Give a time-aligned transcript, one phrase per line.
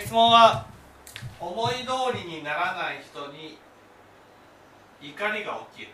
[0.00, 0.66] 質問は
[1.40, 3.58] 思い通りにならない人に
[5.00, 5.88] 怒りが起きる。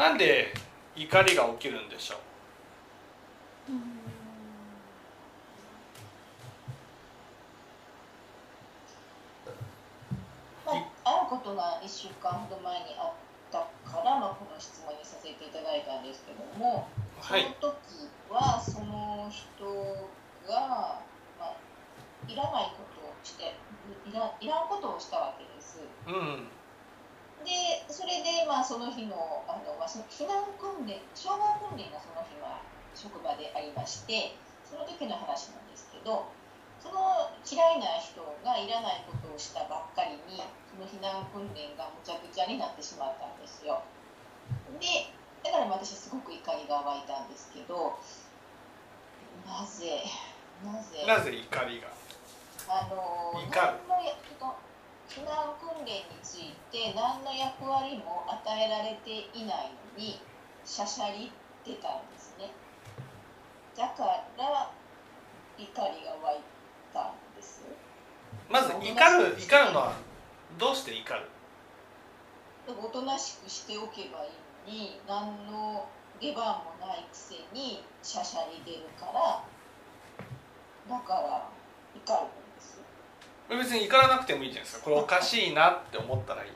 [0.00, 0.54] なんで
[0.96, 2.30] 怒りが起きるんでしょう
[10.64, 13.12] まあ、あることが1週間ほど前にあっ
[13.50, 16.88] たから、まあ、この質問にさせていただいたんですけども、
[17.20, 19.66] はいその時はその人
[20.48, 21.02] が、
[21.38, 21.56] まあ、
[22.26, 23.52] いらないことをして
[24.08, 25.82] いらいらんことをしたわけです。
[26.06, 26.48] うん
[27.44, 27.50] で
[27.88, 29.16] それで、まあ、その日の
[29.48, 32.60] あの、まあ、その避難訓練消防訓練がその日は
[32.94, 36.30] 職場でありましてその時の話なんですけど
[36.78, 40.38] その嫌いな人がいらないことをしたばっかりに
[40.70, 43.82] その避難訓練がむちゃくちゃになってしまったんですよ。
[44.78, 45.10] で
[45.42, 47.98] だから私すごく怒りが湧いたんですけど
[49.44, 50.04] なぜ
[50.62, 51.04] なぜ？
[51.06, 51.88] なぜ怒りが？
[52.68, 53.80] あの怒る？
[55.10, 60.20] 避難訓練について何の役割も与えられていないのに
[60.64, 62.19] しゃしゃりってたんですね
[63.80, 64.04] だか
[64.36, 64.70] ら
[65.56, 66.40] 怒りが湧い
[66.92, 67.64] たんです。
[68.50, 68.84] まず怒る
[69.40, 69.94] 怒るのは
[70.58, 71.22] どうして怒る？
[72.68, 74.30] おとなしくしておけばいい。
[74.66, 75.88] のに何の
[76.20, 79.42] 出番もないくせにしゃしゃり出るから
[80.94, 81.48] だから
[81.96, 82.82] 怒るんです。
[83.48, 84.84] 別に怒らなくてもいいじゃないですか。
[84.84, 86.50] これおかしいなって思ったらいい。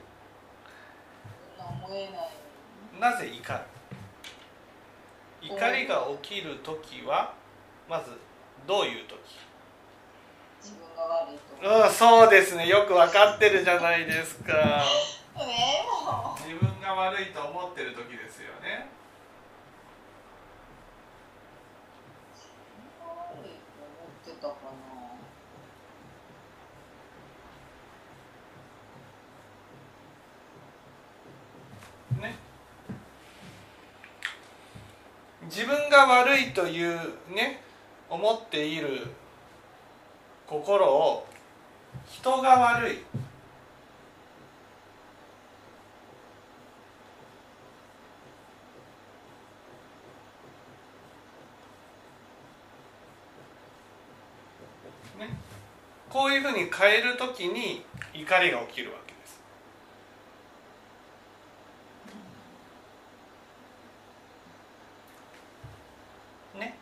[3.01, 3.61] なぜ怒る？
[5.45, 7.35] 怒りが起きる時は
[7.89, 8.13] まず
[8.67, 9.19] どういう時？
[10.63, 11.83] 自分が悪いと思う。
[11.87, 12.67] うんそうですね。
[12.67, 14.83] よく分かってるじゃないですか。
[16.47, 18.89] 自分が悪いと思ってる時ですよね。
[23.37, 24.55] 悪いと思ってたか
[32.21, 32.39] なね
[35.47, 36.97] 自分が悪いという
[37.35, 37.61] ね
[38.09, 39.07] 思っている
[40.47, 41.27] 心を
[42.09, 42.99] 人が悪い。
[56.11, 57.85] こういうふうに変えるときに
[58.15, 59.41] 怒りが起きるわけです
[66.57, 66.77] ね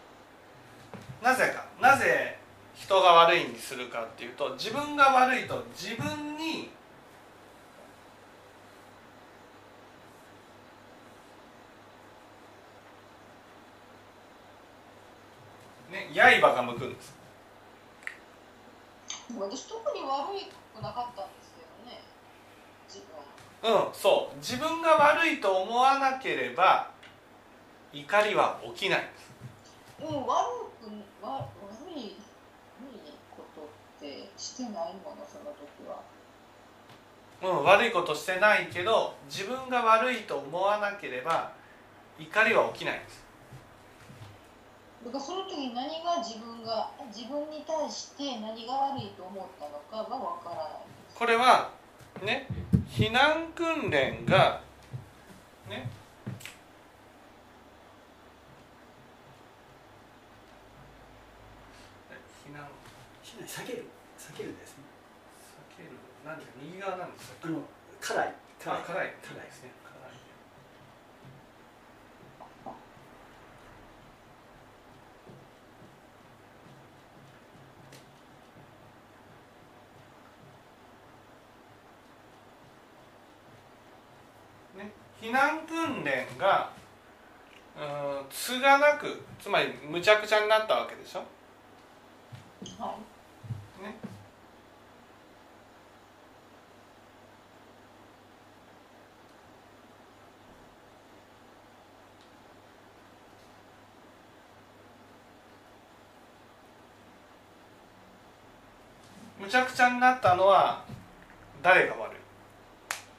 [1.23, 1.65] なぜか。
[1.81, 2.37] なぜ
[2.75, 6.71] 人が悪いにするかっていうと自分が悪いと自分に
[15.91, 16.09] ね
[16.41, 17.15] 刃が向くんです。
[19.39, 22.03] 私特に悪いくなかったんですけどね。
[22.89, 23.01] 自
[23.63, 24.37] 分うんそう。
[24.39, 26.91] 自分が悪いと思わなければ
[27.93, 29.33] 怒りは起きないんです。
[30.01, 30.72] うん悪く
[31.23, 32.17] わ悪い悪い
[33.31, 36.03] ことってしてないものその時は。
[37.43, 41.53] うん、悪いことしてないけど自分が悪いと思わなければ
[42.19, 43.23] 怒りは起きないんです。
[45.05, 50.65] だからその時に何が自分が自分に対して何が悪いと思ったのかはわからない
[51.13, 51.71] これは
[52.25, 52.47] ね
[52.89, 54.61] 避難訓練が
[55.69, 55.91] ね
[62.47, 62.65] 避難
[63.47, 63.85] 避ける。
[64.19, 64.85] 避けるですね。
[65.75, 65.91] 避ける。
[66.25, 67.49] 何か右側なんですか？
[67.49, 67.63] あの
[68.01, 68.35] 辛い。
[68.63, 68.83] 辛い。
[68.83, 69.15] 辛い。
[69.23, 69.71] 辛いですね。
[69.85, 69.91] 辛
[84.81, 84.85] い。
[84.85, 86.71] ね避難訓練が
[87.77, 91.21] うーんつがなくつまりむちゃくちゃになったわけでしょ？
[92.79, 93.12] はい
[109.53, 110.83] ちゃくちゃになったのは
[111.63, 112.17] 誰が悪い？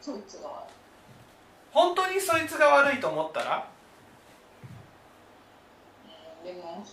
[0.02, 0.74] そいつが悪い。
[1.72, 3.70] 本当にそいつが悪いと思ったら？
[6.42, 6.84] うんでも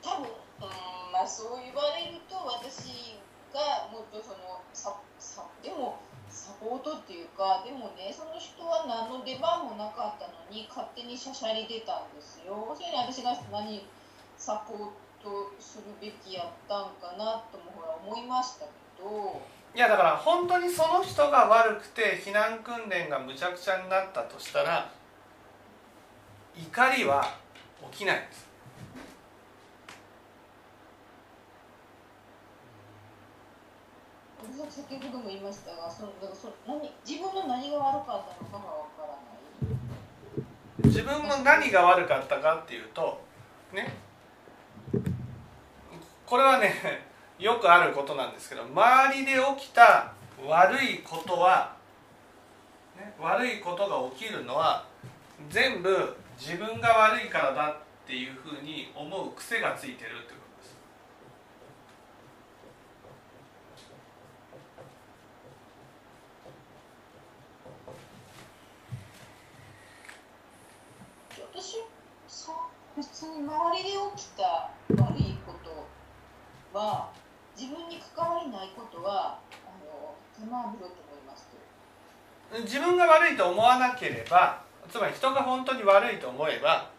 [0.00, 3.20] 多分、うんまあ、そう言われると私
[3.52, 6.00] がもっとそのささでも
[6.30, 12.72] サポートっていうかでもねその人は何の出番もなかったのに勝手にしゃしゃり出たんですよ。
[12.72, 13.84] それで私が何
[14.38, 15.07] サポート
[15.58, 18.70] するべきやったんかなともほら思いましたけ
[19.02, 19.40] ど。
[19.74, 24.90] いやだから本当にその人が悪くて避難訓練がむちゃくちゃになったとしたら
[26.56, 27.34] 怒りは
[27.92, 28.48] 起きないんです。
[34.70, 39.14] 先ほども言いましたがそのだからそ何自分の何が悪かったのかがわからな
[40.84, 40.86] い。
[40.86, 43.20] 自分の何が悪かったかっていうと
[43.72, 43.92] ね
[46.28, 46.74] これはね
[47.40, 50.12] よくあることなんですけど周りで起きた
[50.44, 51.74] 悪いことは、
[52.98, 54.84] ね、悪いことが起きるのは
[55.48, 57.76] 全部自分が悪いからだっ
[58.06, 60.40] ていうふうに思う癖がついてるってこ
[71.32, 71.72] とです。
[71.72, 71.82] 私
[72.28, 72.56] そう
[72.98, 74.70] 別に周りで起きた
[75.02, 75.37] 悪い
[76.72, 77.10] は
[77.56, 81.48] 自分に関わりないことはあの手間を見ろと思います。
[82.62, 86.90] 自分が悪いと思わなければつまり人が本当に悪いと思えば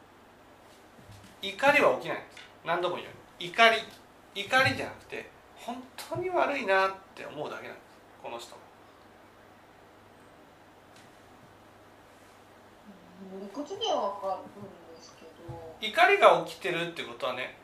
[1.41, 2.17] 怒りは起きない。
[2.17, 3.07] んです何度も言う。
[3.07, 3.77] ように怒り。
[4.35, 7.89] 怒りじゃなくて本当に悪いなって思うだけなんです。
[8.21, 8.61] この人が
[13.41, 15.75] 理屈では分かるんですけど。
[15.81, 17.58] 怒りが起きてるってことはね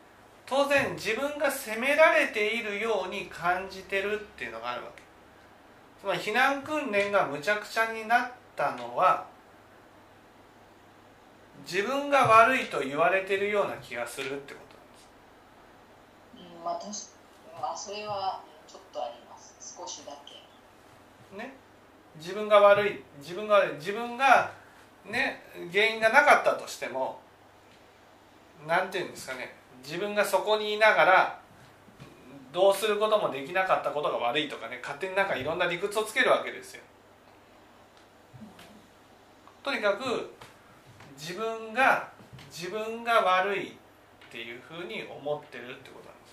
[0.45, 5.03] 当然自分が責められているように感じてるっていうのがあるわけ。
[5.99, 9.25] つまり避難訓練がむちゃくちゃになったのは
[11.65, 16.57] 自分が悪いと言われてるような気がするってことなんです。
[16.57, 19.75] うんまあ確かまあそれはちょっとあります。
[19.79, 20.35] 少しだけ。
[21.35, 21.53] ね。
[22.17, 24.51] 自分が悪い自分が自分が
[25.05, 27.19] ね原因がなかったとしても
[28.67, 29.55] なんていうんですかね
[29.85, 31.39] 自分がそこにいながら
[32.51, 36.81] どうすることもできなかったことが悪いとかね勝手になんかいろんな理屈をつけるわけですよ。
[39.61, 40.33] とにかく
[41.17, 42.07] 自分が
[42.51, 43.71] 自分が悪いっ
[44.31, 46.27] ていうふうに思ってるってことなんで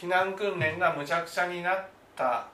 [0.00, 0.06] す。
[0.06, 1.84] 避難訓練がむちゃくちゃになっ
[2.14, 2.46] た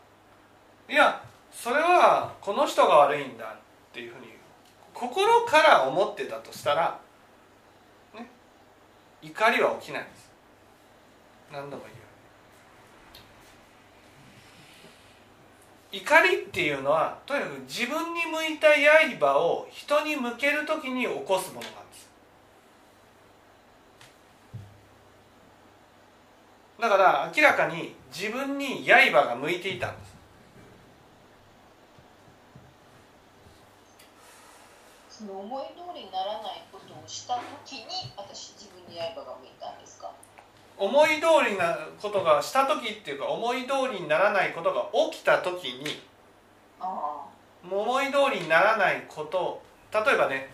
[0.88, 4.32] いやそれはこの人が悪いんだっていうふうに
[4.94, 6.98] 心から思ってたとしたら、
[9.22, 10.30] 怒りは起きないんです。
[11.52, 12.02] 何度も言う。
[15.92, 18.68] 怒りっていうのはとにかく自分に向いた
[19.18, 22.10] 刃を人に向ける時に起こすものなんです。
[26.80, 30.11] だから明らかに自分に刃が向いていたんです。
[35.12, 37.34] その思い通りにならないことをした
[37.66, 37.84] 時に
[38.16, 40.10] 私自分に刃が向いたんですか？
[40.78, 46.00] 思い通りなことがした時っていうか思い通りにならないことが起きた時に
[46.80, 47.26] あ
[47.62, 49.62] 思い通りにならないこと
[49.92, 50.48] 例えばね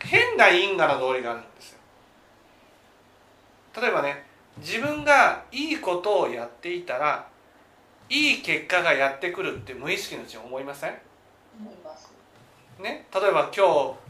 [0.00, 1.78] 変な因果の道理があるんですよ。
[3.80, 4.26] 例えばね
[4.58, 7.28] 自分がいいことをやっていたら
[8.08, 10.90] いい結果がやってくるって無意識のうちに思いません？
[10.90, 10.94] あ
[11.60, 12.12] 思います。
[12.80, 14.09] ね、例えば今日うん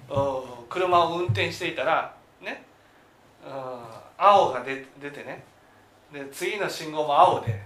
[0.69, 2.65] 車を運転していたらね。
[3.47, 3.53] うん。
[4.19, 5.45] 青が出出てね。
[6.13, 7.63] で次の信号も青で。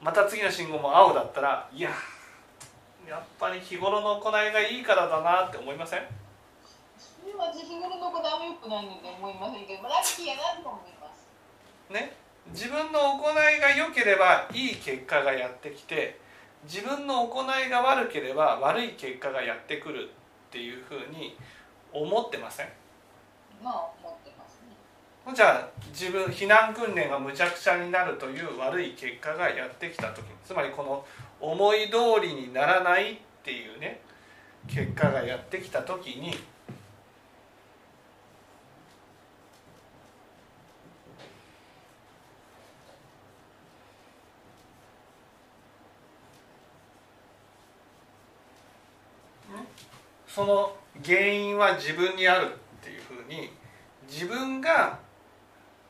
[0.00, 1.90] また次の信号も青だったらいや
[3.08, 6.02] やっぱり日頃の行いがいいからだなって思いません？
[6.98, 11.26] それは日頃のことあんま良くないので思いませんけど、まあラッキーやなと思います。
[11.92, 12.12] ね。
[12.52, 16.20] 自分の行いが良ければいい結果がやってきて
[16.64, 20.10] 自分の行いが悪ければ悪い結果がやってくる
[20.54, 21.36] っていうふうに
[21.92, 22.68] 思ってません？
[23.60, 24.62] まあ思ってます
[25.26, 25.34] ね。
[25.34, 31.04] じゃあ自分避難訓練がむちゃくちゃになるという悪い結果がやってきた時つまりこの
[31.40, 34.00] 思い通りにならないっていうね
[34.68, 36.36] 結果がやってきた時に
[50.34, 50.74] その
[51.04, 52.48] 原因は自分にあるっ
[52.82, 53.50] ていうふうに
[54.10, 54.98] 自分が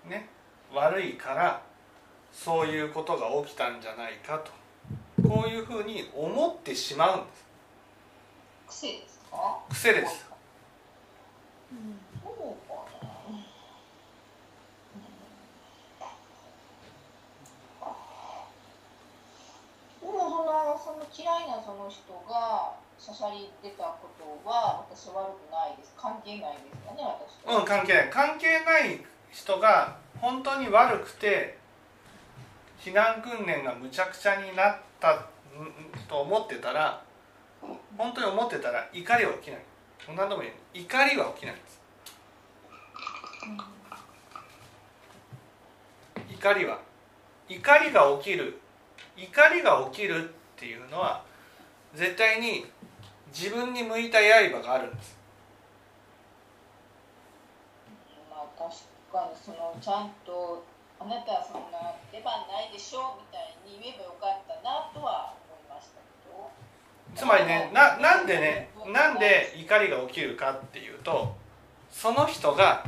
[0.07, 0.29] ね
[0.75, 1.63] 悪いから
[2.31, 4.51] そういうことが起きたんじゃないかと。
[5.27, 7.45] こういうふうに思ってしまうんです。
[8.69, 9.61] 癖ですか？
[9.71, 10.27] 癖です、
[11.73, 12.33] うん、そう
[12.69, 12.75] か。
[13.01, 13.41] な、うん、
[20.01, 22.75] でもその嫌いなその人が
[23.05, 25.93] しゃしゃり出たことは私は悪くないです。
[25.95, 27.61] 関係ないですかね私。
[27.61, 28.09] うん関係ない。
[28.09, 31.59] 関係ない人が本当に悪くて
[32.81, 35.19] 避難訓練がむちゃくちゃになったん
[36.09, 37.03] と思ってたら
[37.99, 39.61] 本当に思ってたら怒りは起きない。
[40.17, 40.55] 何度も言う。
[40.73, 41.81] 怒りは起きないんです。
[46.31, 46.81] 怒りは。
[47.51, 48.59] 怒りが起きる。
[49.15, 51.23] 怒りが起きるっていうのは
[51.95, 52.65] 絶対に
[53.35, 55.19] 自分に向いた刃があるんです。
[58.31, 58.71] まあ確
[59.13, 60.65] かにそのちゃんと
[61.01, 66.49] あなたはそんな出番ないでしょみたいに言えばよかったなとは思いましたけど。
[67.17, 71.35] つまりねななんでねなんで怒りが起きるかっていうと
[71.91, 72.85] その人が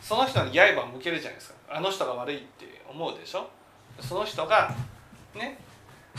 [0.00, 1.54] その人に刃を向けるじゃないですか。
[1.68, 3.48] あの人が悪いって思うでしょ。
[4.00, 4.74] その人が
[5.34, 5.58] ね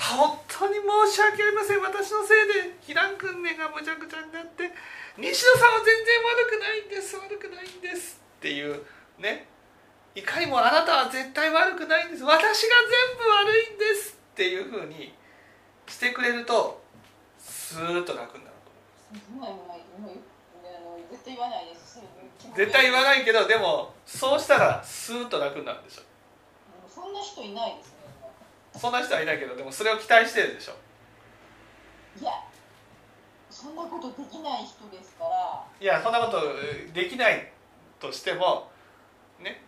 [0.02, 1.82] 本当に申し訳ありません。
[1.82, 4.72] 私のせいで避難訓練がむちゃくちゃになって
[5.18, 8.82] 西野さんは全然悪くないんです悪くないんですっていう
[9.20, 9.46] ね
[10.16, 12.24] いかにもあなたは絶対悪くないんです。
[12.24, 12.76] 私が
[13.14, 15.14] 全部悪いんですっていうふうに
[15.88, 16.82] してくれると
[17.38, 18.72] スーッと楽になると
[19.38, 20.16] 思います
[21.12, 22.02] 絶対言わないです。
[22.56, 26.02] 絶対言わないけどでもそうしたらスーッと楽になるでしょ
[26.90, 28.01] そんな人いないですね
[28.82, 30.74] そんな人はいないけどでもそれを期待してるでしょ。
[32.20, 32.32] いや
[33.48, 35.64] そんなことできない人ですから。
[35.80, 36.42] いやそんなこと
[36.92, 37.52] できない
[38.00, 38.72] としても
[39.40, 39.62] ね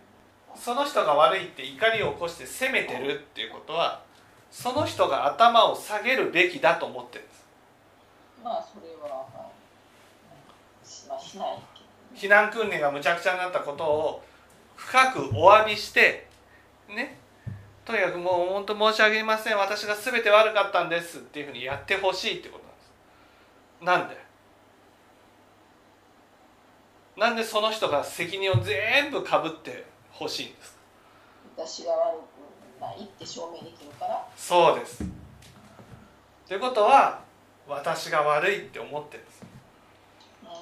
[0.56, 4.02] その人が悪いって怒りを起こして責めてるっていうことは
[4.50, 7.44] その人が頭を下げるべきだと思ってるんです。
[8.42, 9.48] まあそれは、は
[10.82, 11.58] い、しない
[12.16, 14.24] 避難訓練がむちゃくちゃになったことを
[14.74, 16.26] 深くお詫びして
[16.88, 17.22] ね
[17.84, 19.58] とにかくもう本当申し訳ありません。
[19.58, 24.16] 私が全て悪かったんですっていうふうにやってほしいってことなんです。
[24.16, 24.24] なんで？
[27.16, 30.78] なんでその人が責任を全部かぶってほしいんですか？
[31.64, 32.18] 私が悪
[32.78, 34.26] くないって証明できるから。
[34.36, 35.04] そうです。
[36.48, 37.22] ということは
[37.66, 39.42] 私が悪いって思ってるんです
[40.42, 40.52] うーん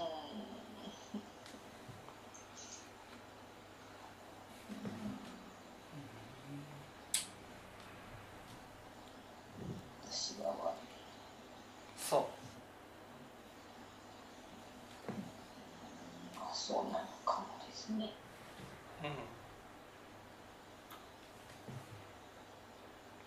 [10.09, 10.55] 私が悪い
[11.99, 12.25] そう
[16.39, 18.13] あそうなのかもですね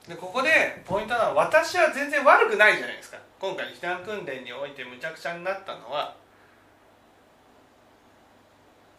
[0.07, 3.17] でここでポイントなのは私は全然悪くないじゃないですか。
[3.39, 6.15] 今回避難訓練においてむちゃくちゃになったのは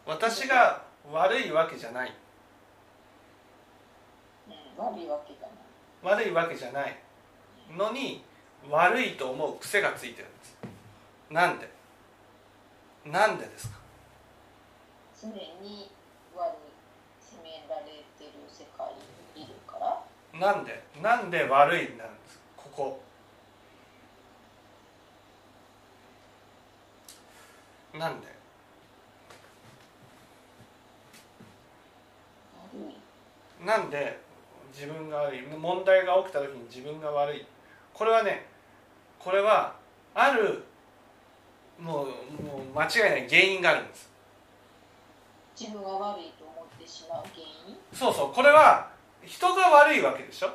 [0.05, 2.13] 私が悪いわけじゃない。
[4.47, 4.85] うん。
[4.85, 6.17] 悪いわけじゃない。
[6.19, 6.97] 悪いわけじゃない
[7.75, 8.23] のに
[8.69, 10.57] 悪いと思う癖がついてるんです。
[11.29, 11.69] なんで？
[13.05, 13.77] なんでですか？
[15.21, 15.33] 常に
[16.35, 16.57] 悪い
[17.19, 18.03] 責められてる
[20.39, 20.83] なんで？
[21.01, 23.01] なんで悪いになるんですここ。
[27.97, 28.27] なんで？
[33.65, 34.19] なんで
[34.71, 35.41] 自分が悪い？
[35.41, 37.45] 問題が起きた時に自分が悪い？
[37.93, 38.45] これはね
[39.17, 39.75] これは
[40.13, 40.63] ある
[41.79, 42.07] もう
[42.43, 44.09] もう間違いない原因があるんです。
[45.59, 47.75] 自分が悪いと思ってしまう原因？
[47.91, 48.95] そうそうこれは
[49.27, 50.49] 人が悪いわけでしょ？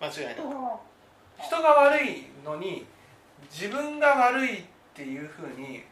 [0.00, 1.70] 間違いない人が。
[1.70, 2.86] 悪いのに
[3.50, 4.64] 自分が悪いっ
[4.94, 5.82] ていうふうに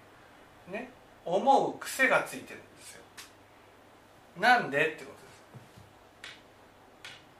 [0.70, 0.90] ね
[1.24, 3.02] 思う癖がついてるんですよ。
[4.38, 5.12] なんでってこ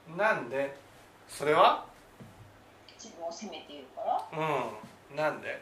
[0.07, 0.17] とです。
[0.17, 0.75] なんで？
[1.27, 1.85] それは？
[2.97, 4.39] 自分を責めているから？
[5.11, 5.15] うん。
[5.15, 5.61] なんで？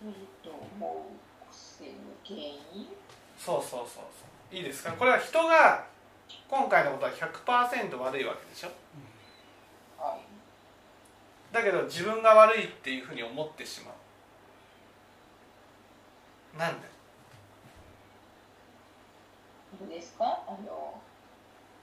[0.00, 1.06] 悪いと思
[1.50, 1.92] う癖の
[2.24, 2.38] 原
[2.72, 2.88] 因？
[3.48, 4.00] そうそうそうそ
[4.52, 4.54] う。
[4.54, 4.92] いいですか？
[4.92, 5.86] これは人が
[6.50, 8.68] 今回のことは100%悪いわけでしょ？
[9.98, 10.20] はい。
[11.54, 13.90] だけど自分が悪いっていうふうに思ってしま
[16.56, 16.58] う。
[16.58, 16.88] なんで？
[19.80, 20.24] どうですか？
[20.46, 21.00] あの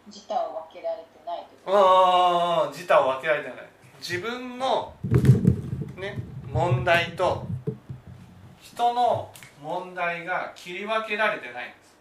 [0.06, 3.58] 自他を分けられてないとうかん自他を分けられてない。
[4.00, 4.94] 自分の
[5.98, 6.20] ね
[6.54, 7.48] 問題と
[8.62, 9.32] 人の
[9.66, 11.96] 問題が切り分けられてないんです。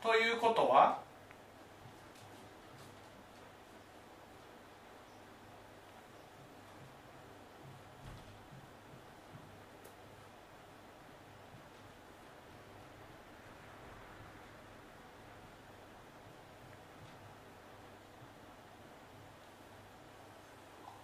[0.00, 1.00] ということは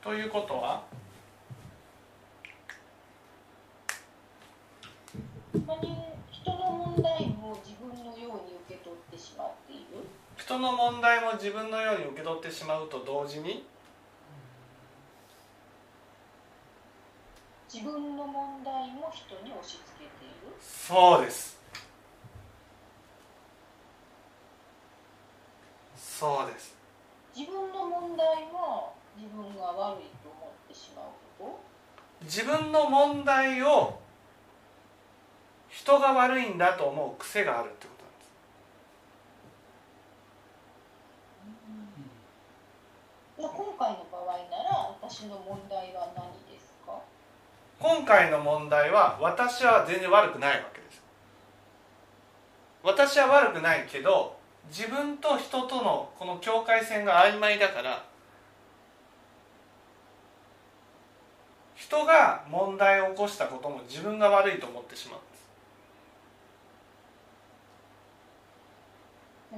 [0.05, 0.83] ということは？
[5.67, 5.97] 他に
[6.31, 6.59] 人の
[6.95, 10.05] 問題も自分のように受け取ってしまっている？
[10.37, 13.65] 人の問題も自分のように受け取ってしまうと同時に？
[17.73, 20.55] 自分の問題も人に押し付けている？
[20.61, 21.59] そうです。
[25.97, 26.77] そうです
[27.37, 31.05] 自分の問題は自分が悪いと思ってしまう
[31.39, 31.61] こ
[32.23, 34.01] 自分の問題を
[35.69, 38.05] 人が悪いんだと思う癖があるってこと
[43.37, 46.99] 今回の場合なら私の問題は何ですか？
[47.79, 51.03] 今回の問題は私は全然悪くないわけです。
[52.83, 54.39] 私は悪くないけど
[54.69, 58.05] 自分と人とのこの境界線が曖昧だから
[61.95, 65.21] 人が問題を起こしたことも自分が悪いと思ってしまう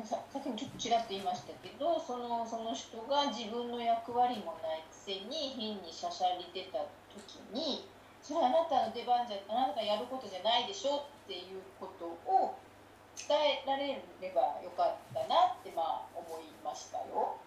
[0.05, 7.89] ささっきもちょっとちらっと言いましたけどそのその人が自分の役割もないくせに変にしゃしゃり出た時に
[8.21, 12.61] それはあなたの出番じゃあなたがやることじゃないでしょっていうことを
[13.17, 17.41] 伝えられればよかったなってまあ思いましたよ。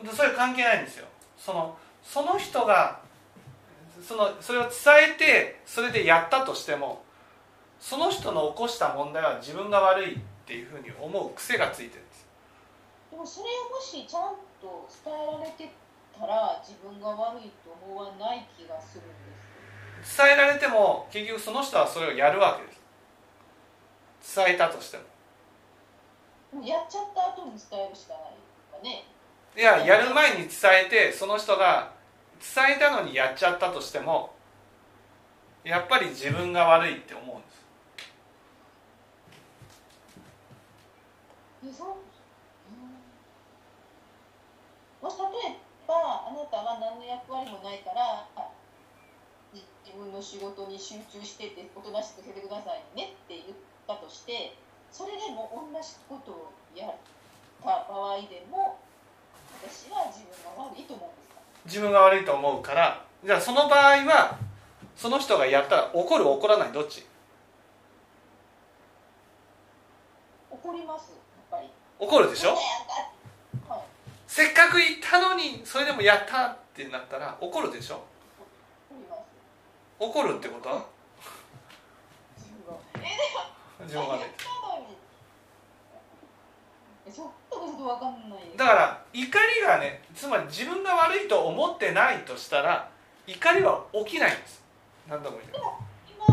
[0.00, 1.04] でそれ関係ないんですよ
[1.36, 3.04] そのその人が
[4.02, 4.70] そのそれを伝
[5.14, 7.02] えてそれでやったとしても
[7.80, 12.26] その人の起こした問題は自分が悪いっていうふうに思う癖がついてるんです。
[13.10, 15.72] でもそれをもしちゃんと伝えられて
[16.18, 24.36] たら自分が悪いと思わない気がするんです伝えられても結局その人はそれをやるわけです。
[24.36, 28.22] 伝えたとしてもやっちゃった後に伝えるしかない
[28.72, 29.04] かね。
[29.56, 30.48] いややる前に伝
[30.86, 31.92] えてその人が
[32.40, 34.34] 伝えたのにやっちゃったとしても
[35.64, 37.66] やっぱり自分が悪いって思うんです。
[41.66, 43.02] えそう、うん、
[45.02, 48.28] もし例えばあなたは何の役割もないから
[49.52, 53.44] 自分の仕事に集中してておとなしくさせてくださいねって言っ
[53.86, 54.54] たとして
[54.92, 56.94] それでも同じことをやっ
[57.62, 58.78] た場合でも
[59.62, 61.25] 私は自分が悪いと思うんです。
[61.66, 64.38] 自分が悪いと思うからじゃあその場合は
[64.96, 67.04] その人がやったら怒る怒らないどっち？
[70.50, 71.10] 怒ります
[71.50, 71.68] やっぱり。
[71.98, 72.54] 怒るでしょ？
[73.68, 73.80] はい。
[74.26, 78.02] せっかく言ったのにそれでもやったってなったら怒るでしょ？
[78.90, 79.20] 怒ります。
[79.98, 80.68] 怒るってこと？
[80.70, 80.86] は
[82.38, 84.96] 自分がえでも自分が悪い言ったのにえ
[87.12, 92.88] ちょっとちょっと分かんないだから怒りがねつまり自分が悪いと思ってないとしたら
[93.26, 94.62] 怒りは起きないんです。
[95.08, 95.52] 何度も言う
[96.10, 96.26] 今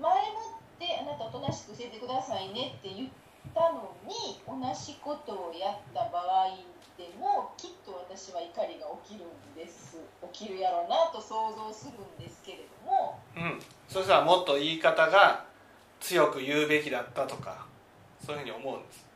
[0.00, 3.08] 前もってあなたおとなしく教えてくださいねって言っ
[3.54, 6.56] たのに同じことをやった場合
[6.96, 9.98] でもきっと私は怒りが起きるんです。
[10.32, 13.18] 起きるやろうなと想像するんですけれども。
[13.36, 13.60] うん。
[13.88, 15.44] そしたらもっと言い方が
[16.00, 17.66] 強く言うべきだったとか
[18.24, 19.06] そういうふうに思うんです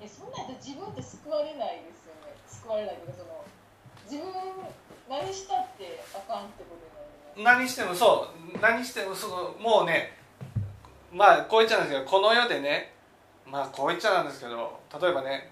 [0.00, 2.34] えそんなんやったら自分って救われないですよね。
[2.46, 3.44] 救われないというかその
[4.04, 4.32] 自分
[5.08, 7.64] 何したってあかんってことになるね。
[7.64, 8.58] 何してもそう。
[8.60, 10.16] 何してもそのもうね
[11.12, 12.92] まあこう言っちゃうんですけどこの世でね
[13.46, 15.50] まあこう言っちゃなんですけど例えばね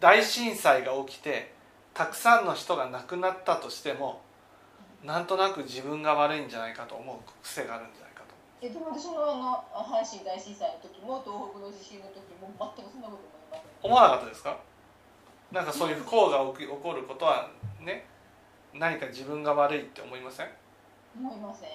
[0.00, 1.54] 大震災が起きて
[1.94, 4.20] たくさんの人が亡くなったとしても
[5.04, 8.34] なんとなく自分が悪いんじゃないかと思う癖があるんじゃないかと。
[8.60, 13.35] えでも私のあの阪神大震災の時も東北の地震の時も全くそんなこと
[13.82, 14.56] 思わなかったですか？
[15.52, 17.48] なんかそういう不幸が起き起こることは
[17.80, 18.06] ね
[18.74, 20.48] 何か自分が悪いって思いません？
[21.18, 21.70] 思いません。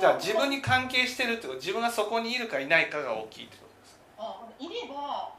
[0.00, 5.32] じゃあ自分に関係してるってこと自分がそこにいるかいないかが大きいってことですあいれば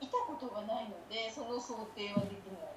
[0.00, 2.68] いたことがないのでその想定はできない。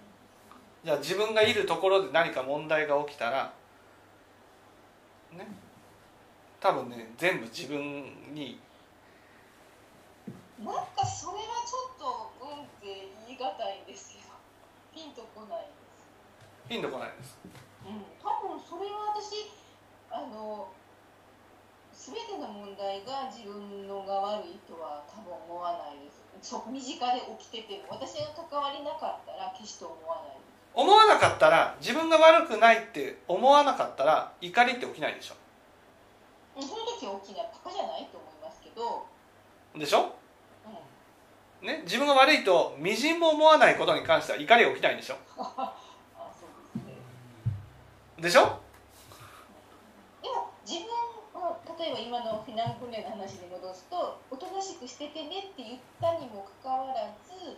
[0.85, 3.51] じゃあ自分がいるところで何か問題が起きたら
[5.33, 5.47] ね
[6.59, 7.79] 多分ね全部自分
[8.33, 8.59] に
[10.63, 14.25] なんかそれはちょっとうんって言い難いんですけど
[14.93, 16.69] ピンとこないです。
[16.69, 17.37] ピンとこないです。
[17.85, 18.05] うん。
[18.21, 19.49] 多分それは私
[20.13, 20.69] あの
[21.93, 26.21] 全ての問題が自分のが悪いとは多分思わないです。
[26.41, 27.99] そ身近で起きてても。
[27.99, 30.37] 私が関わりなかったら決して思わない。
[30.37, 35.35] です思わなかったら自分が悪くないって思わなかったら怒りって起きないでしょ。
[36.55, 37.49] うんその時は起きない。
[37.51, 39.05] バカじゃないと思いますけど、
[39.75, 40.01] でしょ？
[40.01, 40.11] うん、
[41.61, 45.17] ね自分が悪いとみじんも思わないことに関しては怒りが起きないでしょ。
[48.19, 48.59] でしょ？
[50.21, 57.57] でも自分を例えば今の避難訓練の話に戻すとおとなしくしててねって言ったにもかかわらず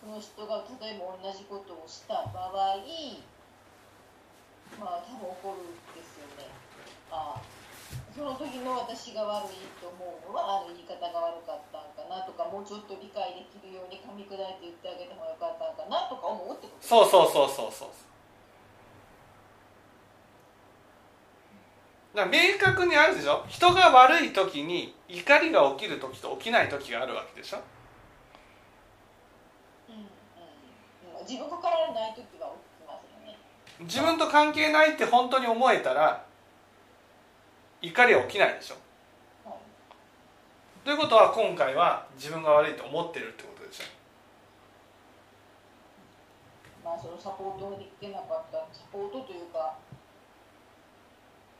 [0.00, 2.76] その人が例えば同じことをした場合
[4.78, 6.48] まあ多分怒るんですよね。
[7.10, 7.40] ああ
[8.10, 16.86] その時の私が悪いと思うのはあの言い方が悪かったんかなとかもうちょっと理解できるように噛み砕いて言ってあげてもよかったんかなとか思うってこと。
[16.86, 17.88] そうそうそうそうそう。
[22.12, 23.44] だ明確にあるでしょ？
[23.46, 27.58] 人が悪い時に怒りが起きる時と起きない時があるわけでしょ？
[29.88, 33.38] うんうん、自分がかられない時は起きますよね。
[33.86, 36.26] 自分と関係ないって本当に思えたら
[37.82, 38.76] 怒りは起きないでしょ。
[39.48, 39.58] はい
[40.84, 43.84] ということは今回は自分が悪いと思ってるってことでしょ。
[46.84, 49.76] まあそのサポートができてなかったサポートというか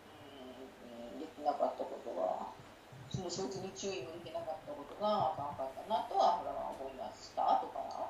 [0.09, 2.49] うんうんできなかったことは
[3.11, 6.41] そのそいつに注意もできなかったことがあかんかったなとは
[6.81, 8.09] 思いましたとか。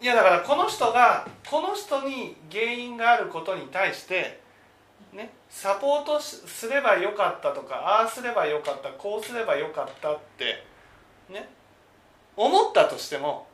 [0.00, 4.41] いやだからこの人がこの人に原因があることに対して
[5.12, 10.64] ねサポートすればよかったとかああすればよかったこうすればよかったって
[11.30, 11.48] ね
[12.36, 13.46] 思ったとしても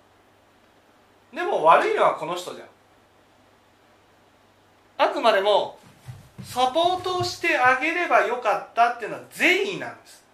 [1.33, 2.69] でも悪いのはこの人じゃん。
[4.97, 5.79] あくまでも
[6.43, 10.25] サポートをしてあげればよかったっていうのは善意なんです。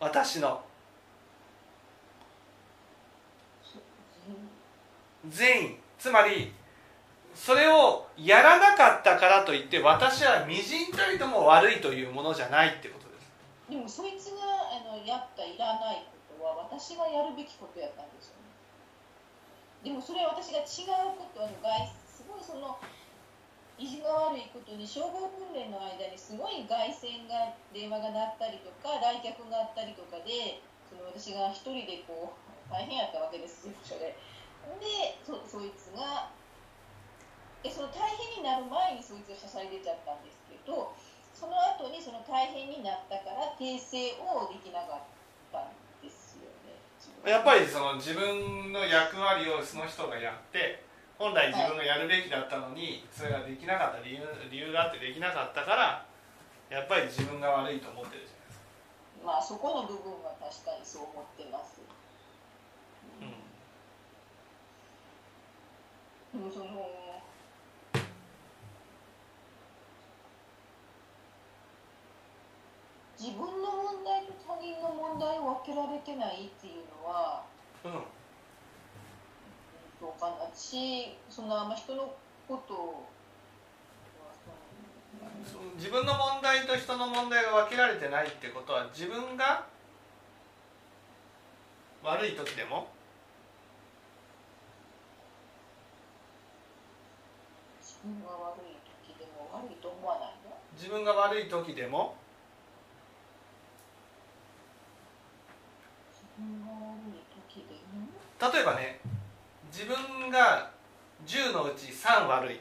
[0.00, 0.60] 私の。
[5.28, 5.76] 善意。
[5.98, 6.52] つまり
[7.38, 13.30] それをやらなかったからといって私はみじんたりとも悪いというものじゃないってことです。
[13.70, 14.42] でもそいつが
[14.74, 18.48] あのやったいらないことは私がやるべきことやったんですよね
[19.84, 22.80] でもそれは私が違うことの外すごいその
[23.76, 34.16] 意地が悪いことに消防訓練の間にすごい外線が電話が鳴ったりとか来客があったりとかでその私が一人でこう大変やったわけです事務所で
[34.82, 36.32] でそそいつが
[37.62, 40.94] でその大変になる前にそいつがしゃさり出ちゃったんですけど
[41.34, 45.06] その後にその大変になったから訂正をできなかっ
[45.50, 46.74] たんですよね。
[47.30, 50.82] やっぱりその自分の役割をその人がやって
[51.18, 56.06] 本来自分がやるべきだったのにそれができなかった理由理由があってできなかったから
[56.70, 58.66] やっぱり自分が悪いと思ってるじゃないですか、
[59.26, 61.80] まあそこの部分は確かにそう思ってます。
[66.34, 66.42] うん。
[66.42, 67.07] でもその
[73.18, 77.42] 自分の問題と他人の問題を分けられてないっていうのは
[77.84, 77.92] うん。
[80.00, 80.54] どうかな。
[80.54, 82.14] しそのあんま人の
[82.46, 83.08] ことを
[85.44, 89.66] その自分の問題と人の問題が分けられてないってことは自分が
[92.04, 92.86] 悪い時でも
[97.82, 100.54] 自分が悪い時でも悪いと思わないの？
[100.76, 102.14] 自分が悪い時でも自分が悪い時でも
[108.40, 109.00] 例えばね
[109.72, 110.70] 自分が
[111.26, 112.58] 10のうち3悪い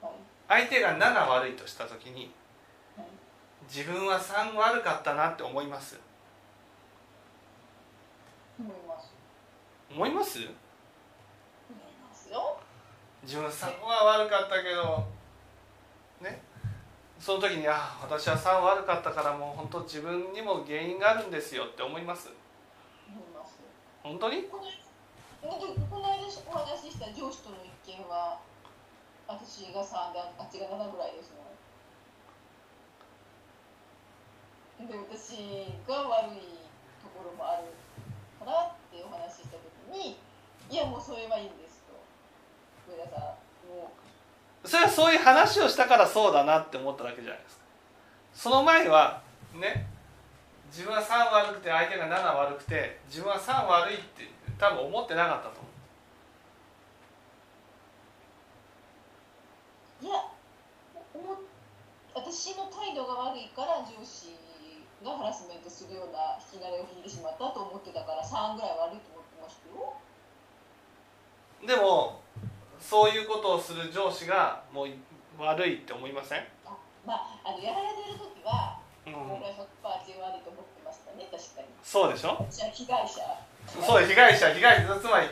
[0.00, 0.06] と。
[0.06, 0.14] はい
[0.46, 2.30] 相手が7悪いとした時に
[2.96, 3.06] はい
[3.66, 5.98] 自分は3悪かったなって思います？
[8.60, 9.10] 思います？
[9.90, 10.52] 思います思い
[12.06, 12.58] ますよ。
[13.22, 15.06] 自分3は悪かったけど
[16.20, 16.42] ね？
[17.24, 22.28] その時にあ私は3悪かったからもう本当自分にも原因があるんですよって思います。
[24.02, 24.42] 本当に？
[24.44, 24.64] この
[25.88, 28.44] この間お話しした上司との一件は
[29.24, 31.48] 私が3であっちが7ぐらいですも
[34.84, 36.60] んで私が悪い
[37.00, 37.72] ところもある
[38.36, 39.64] からってお話しした時
[39.96, 40.20] に
[40.68, 41.96] いやもうそれはいいんですと。
[42.92, 43.40] 上田さん
[43.72, 44.03] もう
[44.64, 47.64] それはそういう話をしたからそうだなって思っただけじゃないですか。
[48.32, 49.22] その前は
[49.54, 49.86] ね
[50.70, 55.60] 自分は3悪くて相手が7悪くて自分は3悪いって多分思ってなかったと
[60.02, 60.18] 思いや
[62.14, 64.34] 私の態度が悪いから上司
[65.04, 69.94] がハラスメントするような引き金を引いてしまったと思ってたから3ぐらい悪いと思ってましたよ。
[71.62, 72.23] うでも
[72.84, 74.88] そういうことをする上司がもう
[75.38, 81.68] 悪いって思いません、あまああのやられてる時はうん、僕は100%自分悪いと思ってましたね確かに。
[81.82, 82.46] そうでしょ？
[82.50, 83.20] じゃあ被害者。
[83.66, 85.26] そう被害者被害者つまり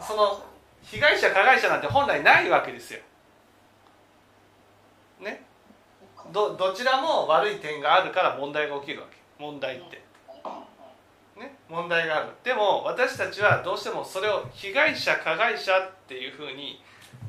[0.00, 0.40] その
[0.82, 3.00] 被害者加害者なんて本来ないわけですよ。
[5.20, 5.44] ね？
[6.32, 9.16] どどちらも悪い点があるから問題が起きるわけ。
[9.38, 10.02] 問題って。
[11.38, 12.28] ね、問題がある。
[12.44, 16.82] でも私たちはどうしてもそれを被害者加害者っていうふうに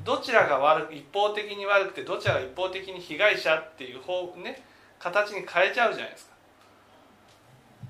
[0.03, 4.63] どちらが悪く一方的に悪くてどちらが一方的に被害者っていう方、ね、
[4.99, 6.33] 形に変えちゃうじゃないですか。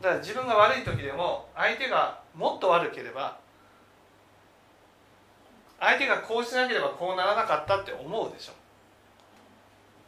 [0.02, 3.38] だから自分が悪い時でも相手がもっと悪ければ
[5.80, 8.54] 相手がこうしなければこうならなかったって思うでしょ。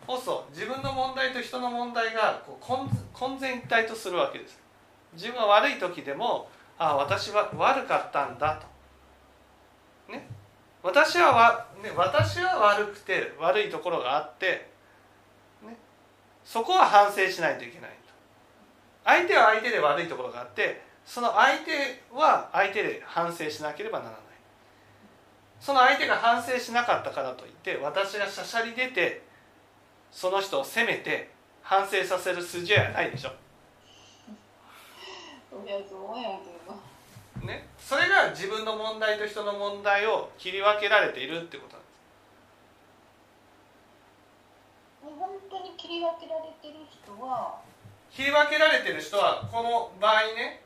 [0.07, 4.59] そうそう自分の問題と人の問題がこう混混然一体とするわけです。
[5.13, 8.55] 自分が悪い時でもああ私は悪かったんだ
[10.07, 10.11] と。
[10.11, 10.27] ね。
[10.83, 14.67] 私はわ、ね、私は悪くて悪いところがあって、
[15.65, 15.77] ね、
[16.43, 17.95] そこは反省しないといけないと。
[19.05, 24.21] 相手は相手で悪いところがあってその相手は相手で反省しなければならない。
[25.59, 29.21] その相手が反省しなかったからといって私がしゃしゃり出て
[30.11, 31.29] その人を責めて
[31.61, 33.31] 反省させる筋合いはないでしょ。
[37.43, 41.91] ね、それが自分の問題と人の問題を切り分けられているってことなんです。
[45.19, 47.59] 本当に切り分けられてる人は？
[48.11, 50.61] 切り分けられてる人はこの場合ね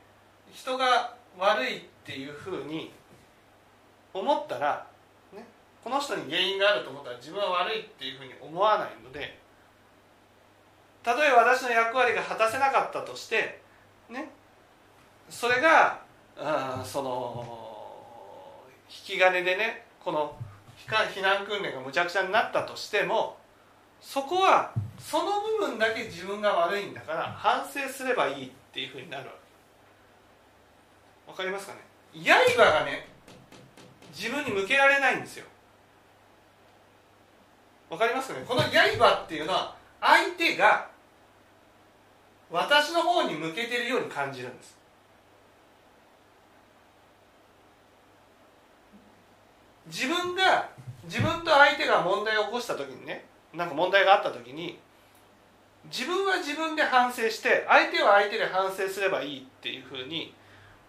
[0.52, 2.92] 人が悪いっていうふうに
[4.12, 4.86] 思ったら、
[5.32, 5.44] ね、
[5.82, 9.26] この人に原因があると思ったら自分は悪いっていうふうに思わないので例
[11.12, 13.60] えば私の役割が果たせなかったとして
[14.10, 14.30] ね
[15.28, 16.00] それが
[16.38, 20.36] あその引き金でねこの
[20.86, 23.36] 避難訓練がむちゃくちゃになったとしても
[24.00, 29.32] そこはその部分だけ自分が悪いんだから反省すればいいっていうふうになるわ
[31.26, 31.30] け。
[31.32, 31.80] わかりますかね？
[32.24, 33.08] 刃がね
[34.16, 35.46] 自分に向けられないんですよ。
[37.90, 38.44] わかりますかね？
[38.46, 40.88] この刃っていうのは相手が
[42.50, 44.75] 私の方に向けてるように感じるんです。
[49.86, 50.68] 自分が
[51.04, 54.78] 自分と相手が問題を起こした時にねなんか問題があった時に
[55.90, 60.34] 自分は自分で反省して相手は相手で反省すればいいっていうふうに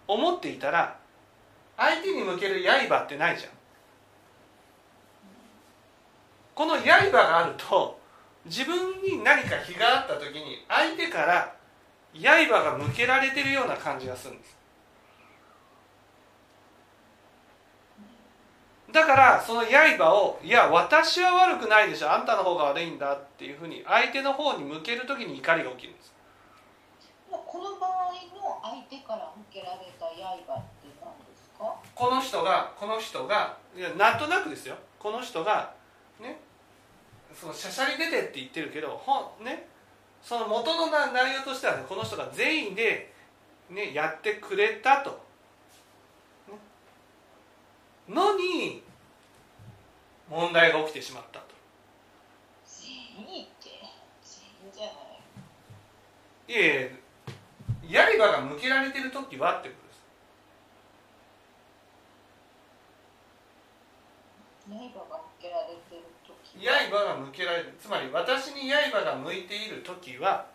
[0.07, 0.97] 思っていたら
[1.77, 3.51] 相手に向ける刃ってないじゃん。
[6.55, 7.99] この刃があると
[8.45, 11.53] 自分に何か非があった時に相手から
[12.19, 14.57] 刃が向けられてるような感じがするんです
[18.97, 22.11] だからその刃をいや私は悪くないでしょ。
[22.11, 26.11] あんたの方が悪いんだっていうふうに相手の方に向ける時に怒りが起きるんです。
[27.29, 30.15] この場合の相手から向けられた刃っ
[30.81, 31.75] て何ですか？
[31.93, 35.73] この人がこの人がいやなんとなくですよこの人が
[36.19, 36.39] ね
[37.35, 39.67] そのしゃしゃり出てって言ってるけどほね
[40.23, 43.13] その元の内容としては、ね、この人が善意で、
[43.69, 45.27] ね、やってくれたと。
[48.09, 48.81] のに
[50.29, 51.45] 問題が起きてしまったと。
[52.65, 53.69] 善意って
[54.23, 54.93] 善意じゃない。
[56.49, 56.91] いえ
[57.89, 59.97] 刃が向けられてる時はってことです。
[64.67, 64.75] 刃
[65.09, 70.47] が向けられてる時刃が向けられるつまり私に刃が向いている時は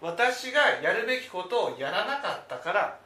[0.00, 2.98] 私がやるべきことをやらなかったから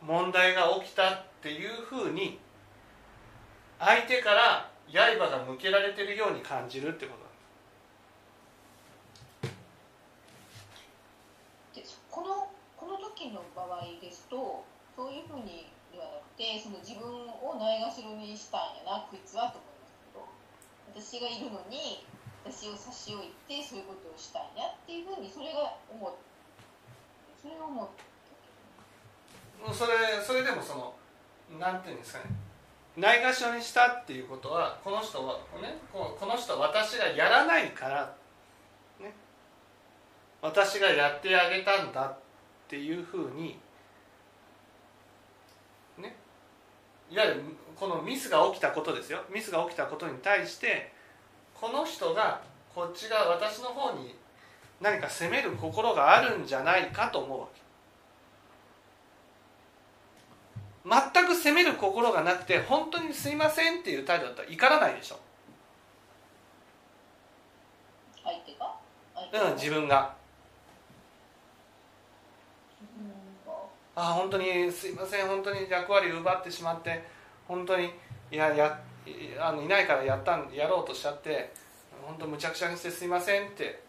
[0.00, 2.38] 問題が起きたっていうふうに
[3.78, 7.24] 相手から刃が向けられてるように感じるってこと
[12.14, 12.46] この
[12.78, 14.62] この時の場合ですと
[14.94, 22.06] そういうふうにではなくてその自分をないがしろにしたんやなこいつはと思いますけど私がいるのに
[22.46, 26.14] 私を差し置いてそういうことをしたんやっていうふうにそれが思
[27.42, 28.14] それを思って。
[29.74, 30.94] それそれでもその
[31.58, 32.43] なんていうんですかね
[32.96, 38.14] ないがしろにしたっていうことはこの人はねこの人私がやらないから、
[39.00, 39.12] ね、
[40.40, 42.16] 私がやってあげたんだっ
[42.68, 43.58] ていうふうに
[45.98, 46.14] ね。
[47.10, 47.40] いわゆる
[47.76, 49.20] このミスが起きたことですよ。
[49.32, 50.92] ミスが起きたことに対して
[51.52, 52.40] この人が
[52.74, 54.14] こっちが私の方に
[54.80, 57.63] 何か責める心があるんじゃないかと思うわけ。
[60.84, 65.18] 全く責める心がなくて本当にすいませんっていう態度だったら怒らないでしょ。
[68.22, 69.48] 相手が？
[69.48, 70.14] うん自分が。
[73.96, 75.28] あ本当にすいません。
[75.28, 77.04] 本当に役割を奪ってしまって
[77.48, 77.90] 本当に
[78.30, 81.52] いややいあのいないからやったんやろうとしちゃって
[82.04, 83.82] 本当むちゃくちゃにしてすいませんって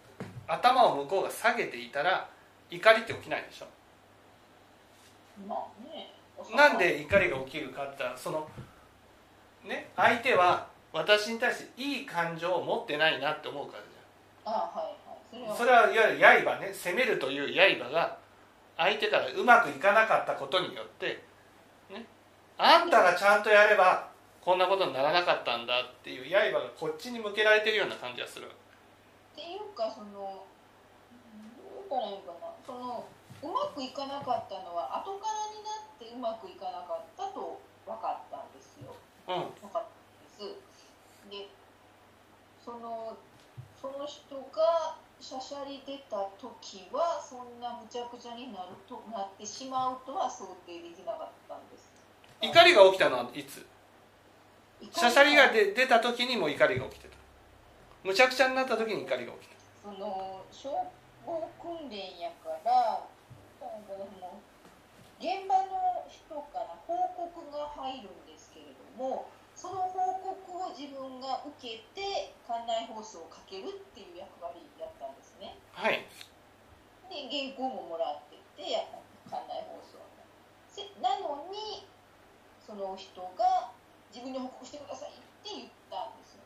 [0.47, 2.29] 頭を向こうが下げていたら
[2.69, 3.65] 怒りって起きないでしょ。
[5.47, 5.74] まあね
[6.55, 8.47] なんで怒りが起きるかって言ったらその
[9.63, 13.89] ね相手は私に対していい感情を持ってないなって思うからじ
[14.45, 14.71] あは
[15.33, 15.49] いはい。
[15.49, 18.17] ゃんそれはいわゆる刃ね攻めるという刃が
[18.77, 21.23] 相手からうまくいかなかったことによって
[21.89, 22.05] ね
[22.57, 24.07] あんたがちゃんとやれば
[24.41, 28.49] こんなことにならなかったんだっていう刃がこっちに向けられてるような感じがするっ
[29.35, 30.43] ていうかその
[31.89, 32.47] どう言ったらいいのかな。
[32.65, 33.05] その
[33.45, 38.89] うまくいかなかったのは後からになってうまくいかなかったと分かったんですよ。
[39.29, 39.53] うん。
[39.61, 40.57] 分かったんです。
[41.29, 41.49] で
[42.65, 43.13] その
[43.79, 51.93] その人がしゃしゃり出た時はそんなむちゃくちゃになるとなってしまうとは想定できなかったんです。
[52.41, 53.65] 怒りが起きたのはいつ？
[54.91, 57.15] しゃしゃりが出出た時にも怒りが起きてた。
[58.03, 60.73] むちゃくちゃになった時に怒りが起きてその消
[61.25, 63.01] 防訓練やから
[65.15, 75.55] 現場の人から報告が入るんですけれどもその報告を自分が受けて館内放送をかけるっていう役割やったんですね。
[75.73, 76.03] たはい。
[77.09, 78.85] で原稿ももらってて
[79.31, 79.97] 館内放送
[80.67, 81.87] せなのに
[82.65, 83.71] その人が
[84.11, 86.43] 自分に報告してくださいって言ったんですよ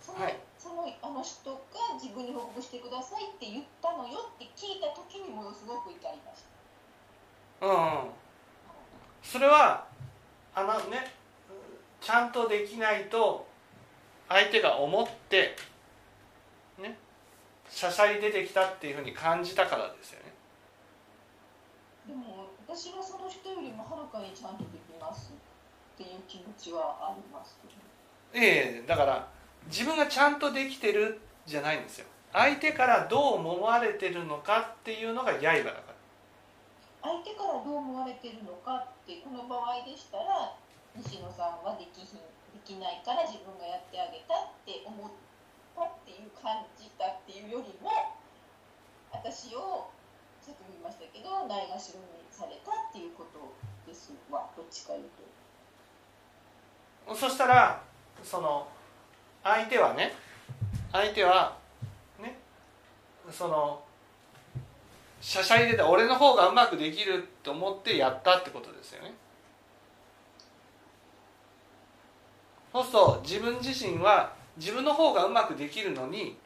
[0.00, 1.58] その,、はいそのあの人が
[2.00, 6.42] 自分に報告してくださいって言ったのよって聞いた時にものすごく怒りまし
[7.60, 7.66] た。
[7.66, 8.10] うんうん。
[9.22, 9.86] それは
[10.54, 11.12] あのね
[12.00, 13.46] ちゃんとできないと
[14.28, 15.56] 相手が思って
[16.78, 16.96] ね
[17.68, 20.32] しゃしゃり出てきたっていうふうに感じたからですよね。
[22.06, 27.74] でも私はその人よりもはるかにちゃんとできますっていう気持ちはありますけど。
[28.32, 29.35] ええだから
[29.66, 32.06] 自分がちゃんとできてるじゃないんですよ。
[32.32, 35.96] 相手からどう思われてるのかっていうのが刃だから。
[37.02, 40.58] 相手からどう思われてるのかってこの場合でしたら
[40.96, 45.10] 西野さんはできひんできないから自分がやってあげたって思っ
[45.78, 48.16] たっていう感じたっていうよりも
[49.14, 49.86] 私を
[50.42, 53.54] さっきも言いましたけどないがしろにされたっていうこと
[53.86, 54.50] ですわ。
[54.56, 55.06] どっちかいう
[57.06, 57.14] と。
[57.14, 57.82] そしたら
[58.22, 58.66] その
[59.46, 60.12] 相手はね
[60.92, 61.56] 相手は
[62.20, 62.36] ね
[63.30, 63.80] その
[65.20, 69.14] しゃしゃり出た俺の方がうまくできると思ってやったってことですよね。
[72.72, 76.36] そうすると自分自身は自分の方がうまくできるのに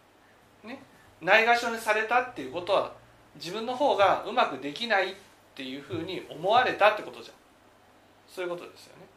[0.63, 0.81] ね
[1.21, 2.93] ないがしろにされたっていうことは
[3.37, 5.15] 自分の方がうまくできないっ
[5.55, 7.37] ていうふうに思われたってことじゃん。
[8.29, 9.11] そういうことですよね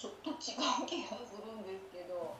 [0.00, 2.36] ちょっと違う気がするんですけど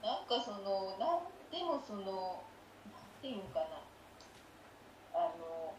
[0.00, 2.40] なんかそのなんでもその
[2.88, 3.84] なんていうのかな
[5.12, 5.74] あの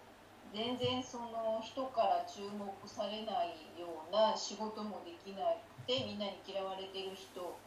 [0.54, 7.58] 全然その人から注目されないような仕事もできなくてみんなに嫌われてる人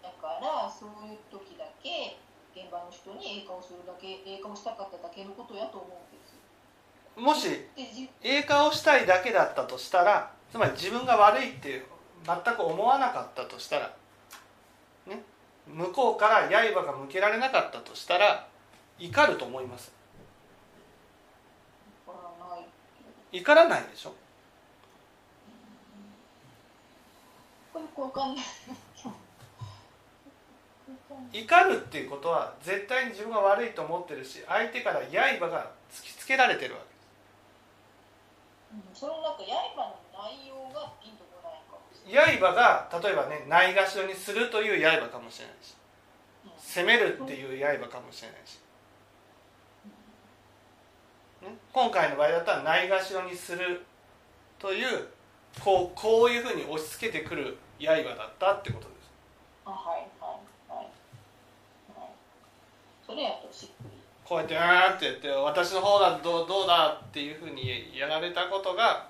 [0.00, 2.16] だからそういう時だけ
[2.54, 6.40] 現場の人に映画をするだけ映画をしたかっただけのことやと思うんですよ。
[7.20, 7.48] もし
[8.22, 11.84] 映画をしたいだけだったとしたらつまり自分が悪いって
[12.24, 13.94] 全く思わなかったとしたら、
[15.06, 15.22] ね、
[15.66, 18.46] 向こうから刃が向けられなかったとしたら
[18.98, 19.92] 怒ると思います。
[23.32, 23.82] 怒らない。
[23.82, 24.12] でしょ。
[31.32, 36.90] 怒るっていうことは絶対に自分が悪いと思ってるし相手から刃が突きつけられてるわけ。
[38.74, 40.92] うんそのなんか刃の内容が
[42.10, 45.80] 刃が例えばねないがしろにするという刃かもしれないし。
[46.70, 48.60] 攻めるっていう刃かもしれないし、
[51.42, 53.82] ね、今回の場合だったらないがしろにする
[54.56, 55.08] という
[55.58, 59.10] こうこういうふうに押し付けてくる刃だったってことです
[59.66, 60.84] あはいはいはい
[61.98, 62.10] はい。
[63.04, 64.00] それやとしっくり。
[64.24, 69.08] こうやって「あーって言って私の方がどうどうだっていうふうにやられたことが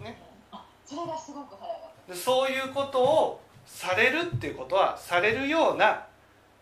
[0.00, 0.14] うん
[0.52, 1.95] あそれがすごく早かった。
[2.08, 6.06] でそういうことをされるっていうことはされるような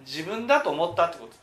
[0.00, 1.40] 自分だと思ったってことです。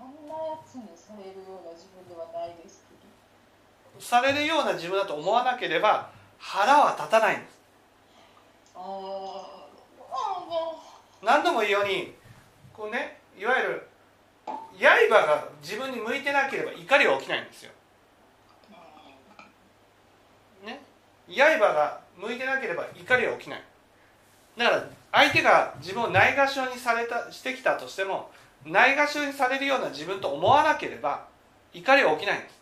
[0.00, 2.94] あんなやつにされるような自分ではないですけ
[3.98, 4.04] ど。
[4.04, 7.54] されるような自分だと思わなければ腹は立たないんです。
[11.22, 12.14] 何度も言うように
[12.72, 13.88] こうねいわゆる
[14.78, 17.72] 刃が自分に向いてなければ怒りは起きないんですよ。
[20.64, 20.80] ね、
[21.28, 23.62] 刃が向いてなければ怒りは起きない。
[24.56, 28.30] だから相手が自分をないがしろにされたしてきたとしても
[28.64, 31.26] ないがしろにされるような自分と思わなければ
[31.72, 32.54] 怒りは起きないんです。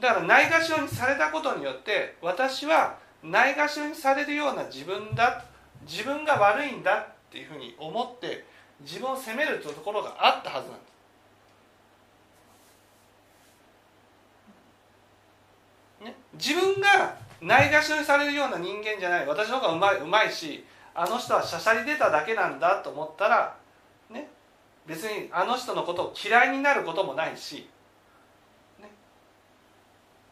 [0.00, 5.44] だからないがしろにされたことによって私はないがしろにされるような自分だ
[5.88, 8.44] 自分が悪いんだっていうふうに思って
[8.84, 10.92] 自分を責めるというところがあったはずなんです
[16.04, 19.26] ね、自分がないがしろにされるような人間じゃない。
[19.26, 20.64] 私の方がうまいうまいし
[20.94, 23.56] あの人はしゃしゃり出ただけなんだと思ったら、
[24.10, 24.28] ね、
[24.86, 27.68] 別にあの人のことを嫌いになることもないし、
[28.80, 28.90] ね、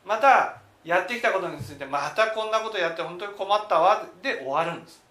[0.04, 5.02] またやってきたことについてまたこんなことやって本当に困ったわで終わるんです。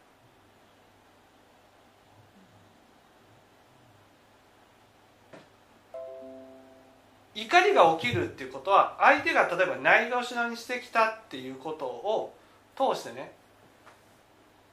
[7.35, 12.33] 怒りが起きるっていうことは相手が例えばないがしろにしてきたっていうことを
[12.75, 13.31] 通してね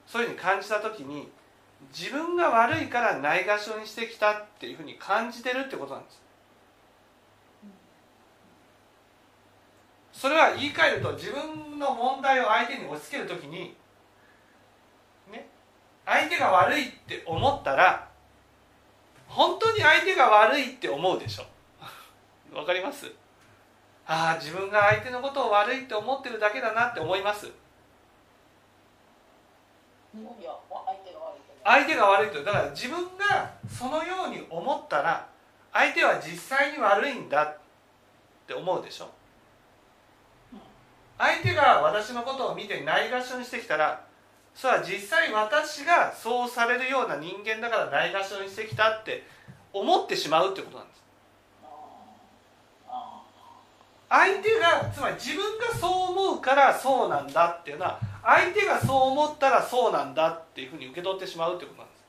[0.06, 1.28] そういうふうに感じた時に
[1.96, 6.22] 自分が悪いからないがしろにしてきたっていうふうに感じてるってことなんです。
[10.12, 13.76] それは言い換えると自分の問題を相手に押し付ける時に
[15.30, 15.46] ね
[16.06, 18.08] 相手が悪いって思ったら
[19.28, 21.44] 本当に相手が悪いって思うでしょ。
[22.52, 23.10] わかります？
[24.06, 27.46] ああ自分が相手のことを悪いって思ってるだけだなって思います。
[27.46, 27.50] い
[30.42, 35.26] や相手が悪いと相手が悪いとだから自分がそのように思ったら
[35.72, 37.58] 相手は実際に悪いんだっ
[38.46, 39.10] て思うでしょ。
[41.18, 44.04] 相手が私のことを見てないがしろにしてきたら
[44.54, 49.26] それは実際私がそうされるような人間だからないがしろにしてきたって
[49.72, 51.02] 思ってしまうってことなんです
[54.08, 62.06] 相手がつまり自分がそう思うからそうなんだっていうのは相手がそう思ったらそうなんだっていうふうに受け取ってしまうってことなんです。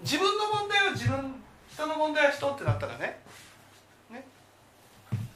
[0.00, 3.20] 自分の問題は自分人の問題は人ってなったらね
[4.10, 4.26] ね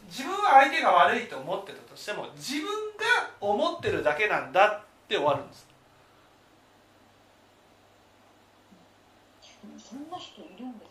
[0.09, 5.71] 自分は相手が悪いと思ってたとしても自分が思ってるだけなんだって終わるんです。
[9.79, 10.85] そんな人いるんで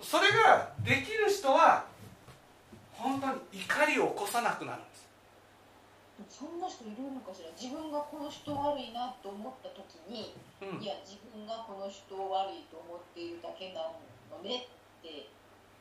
[0.00, 1.84] すそれができる人は
[2.98, 5.08] 本当に怒りを起こさなくなるんです。
[6.28, 7.50] そんな人いるのかしら？
[7.54, 10.82] 自分がこの人悪いなと思った時に、うん。
[10.82, 13.86] いや自分がこの人悪いと思っているだけな
[14.34, 15.30] のねって。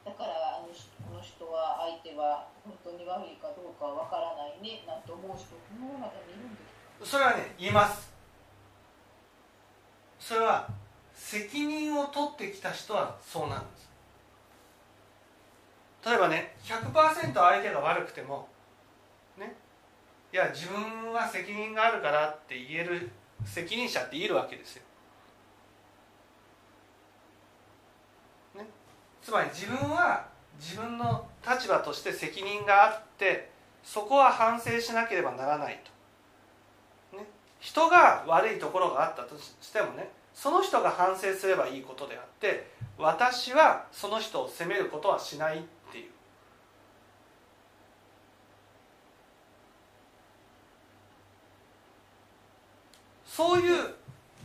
[0.05, 6.61] だからあの人この人は相手は本当に悪いかどうかはわからないねなんて思う人この世の中にいるんで
[7.03, 8.09] すそれはね言います。
[10.17, 10.65] それは
[11.13, 13.86] 責任を取ってきた人はそうなんです
[16.07, 18.47] 例えばね100%相手が悪くても
[19.37, 19.53] ね
[20.31, 23.09] いや自分は責任があるからって言える
[23.43, 24.83] 責任者っているわけですよ、
[28.55, 28.65] ね、
[29.21, 30.27] つまり自分は
[30.61, 33.49] 自分の立場として責任があって
[33.83, 35.91] そこは反省しなければならないと。
[37.59, 45.65] 人が悪いところがあったとしてもねその人が反省すればいいことであって私はその人を責めることはしない。
[45.87, 46.05] っていう
[53.37, 53.93] そういう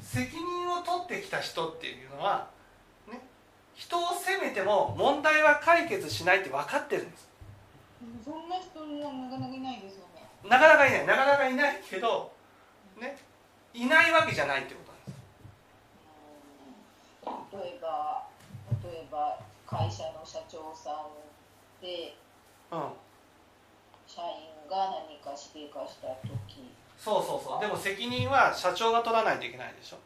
[0.03, 2.51] 責任を取ってきた人っていうのは、
[3.11, 3.19] ね、
[3.75, 7.27] 人を責めても問題は解決しないって分かってるんです。
[8.23, 10.29] そんな人はなかなかいないですよね。
[10.45, 11.07] なかなかいない。
[11.07, 12.33] なかなかいないけど
[13.01, 13.17] ね
[13.73, 14.81] いないわけじゃないってこ
[17.25, 17.65] となんです。
[17.65, 18.27] 例えば
[18.85, 22.15] 例えば会社の社長さんで
[22.71, 22.93] うん。
[24.07, 26.29] 社員が何かしでかした時
[27.03, 27.61] そうそうそう。
[27.61, 29.97] でも責任は社長が取らないといけないでしょ。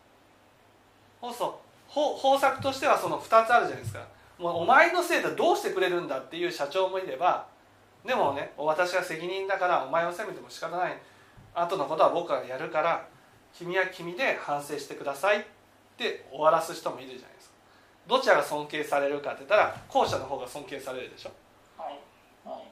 [1.20, 4.06] そうそう方策としてはその2つあるじゃないですか。
[4.38, 7.46] もうお前のせいでどうしてくれるんだっていう社長もいれば
[8.04, 10.98] でもね私が責任だからお前を責めても仕方ない。
[11.54, 13.06] 後のことは僕がやるから
[13.52, 15.44] 君は君で反省してくださいっ
[15.96, 17.54] て終わらす人もいるじゃないですか。
[18.06, 21.30] どちらが尊敬されるかって言ったら後者の方が尊敬されるでしょ
[21.76, 21.98] はい
[22.44, 22.62] はい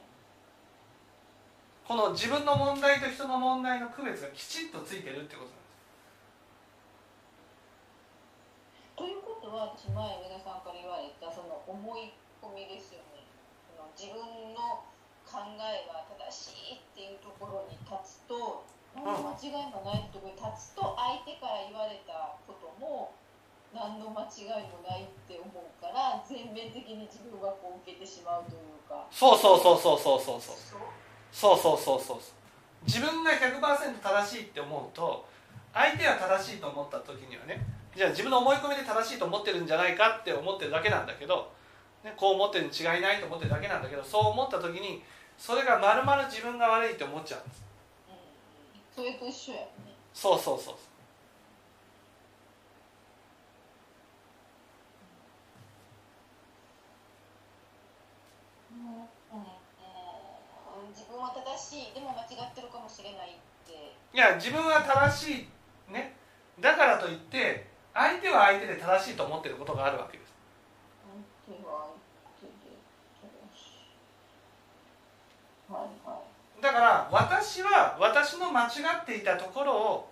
[1.87, 5.77] この自分の問題と人の問題の区別がきちっとついてるってことなんです。
[8.97, 13.21] ということは私前上田さんから言われたその思い込みですよね。
[13.95, 14.17] 自分
[14.53, 14.81] の
[15.25, 18.63] 考考えは正しいっていうところに立つと
[18.95, 23.11] 何の間違いもないところに立つと相手から言われたことも
[23.75, 29.03] 何の間違いもないって思うから全面的に自分はこう受けてしまうというか。
[29.11, 30.39] そうそうそうそうそうそう。
[30.39, 31.04] そう
[31.35, 32.17] そうそうそうそう
[32.87, 33.59] 自分が100%
[33.99, 35.27] 正しいって思うと
[35.73, 37.59] 相手は正しいと思った時にはね
[37.93, 41.51] じゃあ自分の思い込みで正しいと思ってるんじゃないかって思ってるだけなんだけど、
[42.05, 45.03] ね、こう思ってるに違いないと思ってるだけなんだけどそう思った時に
[45.37, 47.63] それがまるまる自分が悪いって思っちゃうんです。
[48.97, 49.67] うん、それと一緒やね。
[50.13, 50.75] そうそうそう
[58.71, 59.05] うんうん
[60.95, 63.93] 自分は正しいでも間違ってるかもしれないって。
[64.13, 65.47] いや自分は正し
[65.89, 66.15] いね。
[66.59, 70.33] だからといって相手は相手で正しいと思ってることがあるわけです。
[71.45, 71.91] 相手は
[72.39, 72.79] 相手で
[73.19, 73.91] 正し
[75.69, 75.71] い。
[75.71, 78.69] はいはいだから私は私の間違
[79.03, 80.09] っていたところを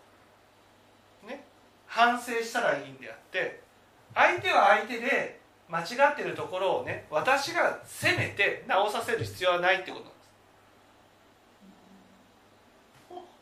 [1.27, 1.43] ね
[1.87, 3.61] 反省したらいいんであって
[4.13, 10.23] 相手は相手で間違ってるところをね私が責めて直させる必要はないってことなんです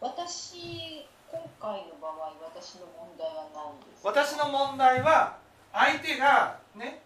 [0.01, 4.09] 私今回の場合私の問題は何ですか？
[4.09, 5.37] 私の問題は
[5.71, 7.03] 相手がね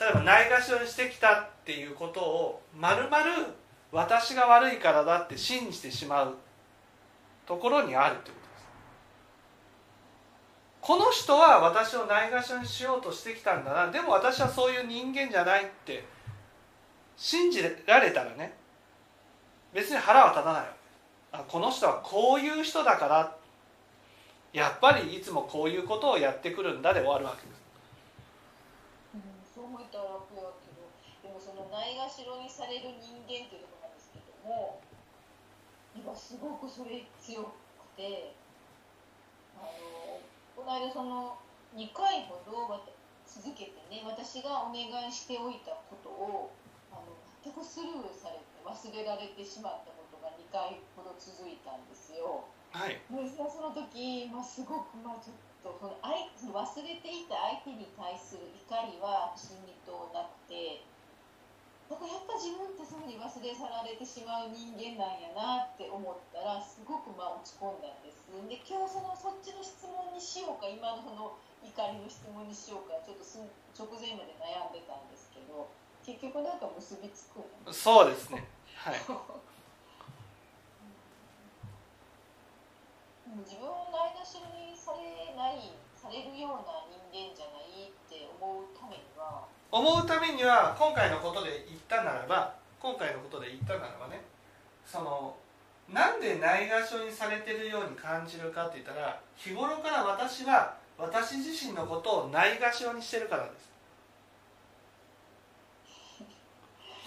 [0.00, 3.32] 例えばないがしろにしてきたっていうことをまるまる
[3.90, 6.36] 私が悪いからだって信じてしまう
[7.44, 8.68] ところにあるってことです。
[10.80, 13.90] この人は私をないがしろにしようとしてきたんだな。
[13.90, 16.04] でも私はそういう人間じゃないって
[17.16, 18.54] 信じられたらね
[19.74, 20.68] 別に腹は立たないわ
[21.32, 23.36] あこの人はこういう人だから
[24.52, 27.60] やっぱりいつもこういうことをやってくるんだで終わるわけです。
[29.14, 34.80] うん、そう思ったら楽やけどでもそのないがしろにされる人間っていうところなんですけども
[35.94, 37.52] 今すごくそれ強く
[37.96, 38.32] て
[39.60, 40.22] あの
[40.56, 41.36] この間その
[41.76, 42.98] 2回ほどわた
[43.28, 46.50] 続けてね私がお願いしておいたことを
[46.90, 47.12] あの
[47.44, 52.44] 全くスルーされて忘れられてしまったことが2回ほど続いたんですよ。
[52.74, 52.98] はい。
[52.98, 60.82] でその時、まあ、すごくまあちょっとその相その忘れていた相手に対する怒りは不思議となくて
[61.88, 68.28] なんかやっぱ自分ってそういうふうに忘れ去られてしまう人間なんやなって思ったらすごくまあ落ち込んだんです。
[68.28, 71.32] で今日そのそっちの質問にしようか今のその
[71.64, 73.40] 怒りの質問にしようかちょっとす
[73.72, 75.64] 直前まで悩んでたんですけど
[76.04, 77.40] 結局なんか結びつく
[77.72, 78.44] そうですね。
[78.76, 79.38] はい うん
[83.44, 94.22] 自分をないがしろにされないされるような人間じゃないって思うためには思うためには今回のことで言ったならば今回のことで言ったならばね
[94.86, 95.36] その
[95.92, 103.68] なんでないがしろにされてるように感じるかって言ったら日頃から私は私自身のことをないがしろにしてるからです。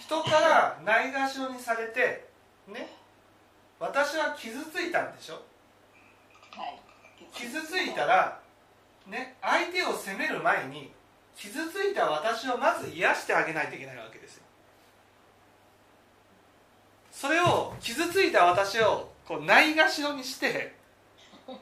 [0.00, 2.28] 人からないがしろにされて
[2.66, 2.88] ね
[3.78, 5.34] 私は傷ついたんでしょ？
[5.34, 5.42] はい
[7.32, 8.40] 傷ついたら
[9.06, 10.92] ね相手を責める前に
[11.36, 14.42] 傷ついた私をまず癒してあげないといけないわけですよ。
[17.10, 20.74] それを傷ついた私をこうないがしろにして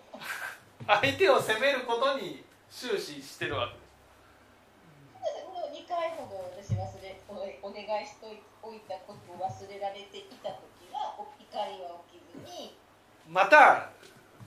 [0.86, 3.91] 相手を責めることに終始してるわけです。
[5.47, 8.26] この2回ほど私忘れおお願いして
[8.62, 12.76] おいたことを忘れられていた時はお怒りは起きずに
[13.28, 13.91] また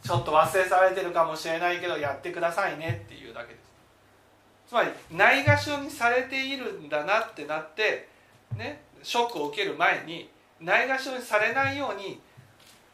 [0.04, 3.64] ちょっと忘れ去られてるかもしれないけどやってくださいねっていうだけです。
[4.68, 8.10] つまりないがしろにされているんだなってなって
[8.58, 10.30] ねショックを受ける前に
[10.60, 12.20] ないがしろにされないように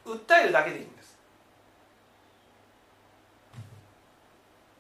[0.06, 1.18] 訴えるだけでいいんです。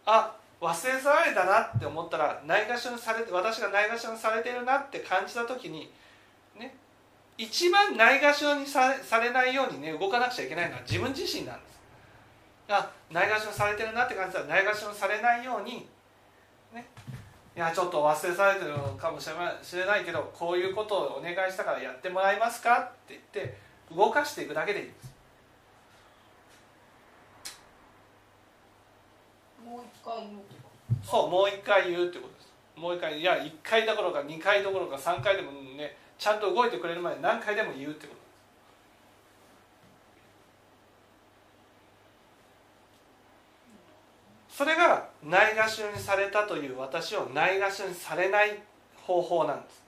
[0.06, 5.90] あ忘れ去られたなって思ったらないがしろにされて私がないがしろにされてるなって感じた時に
[6.58, 6.76] ね
[7.38, 11.69] 一番ないがしろにさされないようにね動かなくちゃいけないのは自分自身なんです。
[12.76, 15.88] あないがしろにされてるなって感じたらないがしろにされないように
[16.74, 16.88] ね。
[17.56, 23.58] いやちょっと忘れ去られてるのかもしれないしれないけどこういうことをお願いしたからやってもらえますかって言って
[23.94, 25.14] 動かしていくだけでいいんです。
[29.66, 30.70] もう一回言うってこ
[31.04, 31.10] と？
[31.12, 32.50] そうもう一回言うってことです。
[32.78, 38.19] もう一回いや1回どころか2回どころか3回でもねちゃんと動いてくれるまで何回でも言うってこと
[44.60, 48.60] それがないがしろにされたという私をないがしろにされない
[49.08, 49.82] 方法なんです。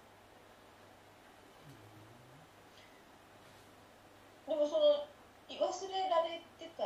[4.48, 5.04] でもその
[5.52, 6.86] 忘れられてた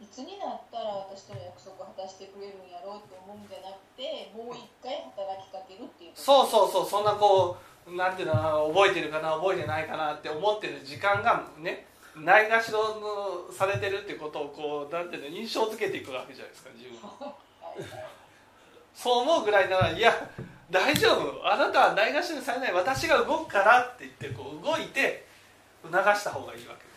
[0.00, 17.34] いつになったら私との約束を果たしてくれるんやろうと思うんじゃなくてもう一回働きかけるっていうそうそうそうそんなこうなんていうの覚えてるかな覚えてないかなって思ってる時間がねないがしろのされてるってことをこうなんていうの印象づけていくわけじゃないですか自分は。
[18.94, 20.12] そう思うぐらいならいや
[20.70, 21.46] 大丈夫。
[21.46, 25.26] あなたはないがしろにされない私が動くからって言ってこう動いて
[25.82, 26.84] 促した方がいいわけ。
[26.84, 26.94] です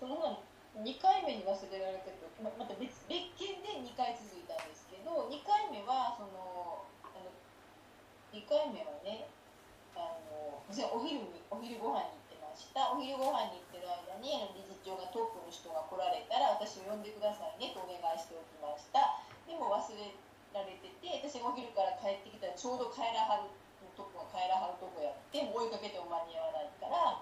[0.00, 0.41] その
[0.82, 7.30] 2回目に忘れられてるままた別別件で2回続いたんですけど2回目はそのあの
[8.34, 9.30] 2回目はね
[9.94, 12.90] あのお昼にお昼ご飯に行ってました。
[12.90, 19.22] お昼ご飯に行ってる間に理事長がトップの人が来られたら私を呼んでくださいねとお願いしておきました。
[19.46, 20.16] でも忘れ
[20.50, 23.52] られてて私がお昼から帰ってきたらちょうど帰らはる
[23.94, 27.20] トップが帰らはるとこやっても追いかけても間に合わないから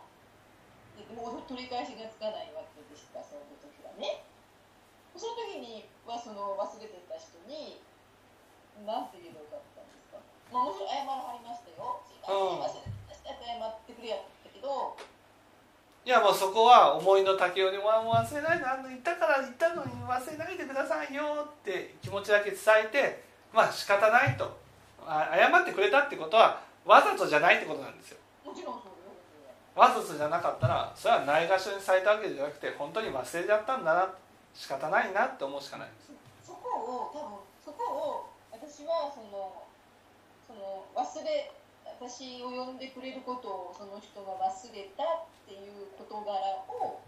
[1.16, 4.22] もう取り返しがつかないわけでしたその時はね。
[5.16, 7.82] その時にはその忘れてた人に
[8.86, 10.22] 何て言えばよかったんですか、
[10.54, 12.00] まあ、もちろん謝らはりましたよ。
[12.06, 13.00] すいません
[13.40, 14.96] 謝ってくれやったけど。
[16.04, 24.58] いやもうそこは思いの丈よりももう忘れないであの言ったから言ったのに忘れないでくださいよって気持ちだけ伝えてまあ仕方ないと。
[25.04, 28.18] あ謝ってくれたってことはわざとじゃないってことなんですよ。
[28.44, 28.80] もちろん
[29.74, 34.14] わざとじゃなかったらそれはないがしろにされたわけじゃなくて本当に忘れちゃったんだな
[34.54, 36.10] 仕方ないなって思うしかないんです。
[36.42, 39.62] そこを多分そこを私はその
[40.46, 41.52] その忘れ
[41.86, 46.32] 私を呼んでくれることをその人が忘れたっていう事柄
[46.66, 47.00] を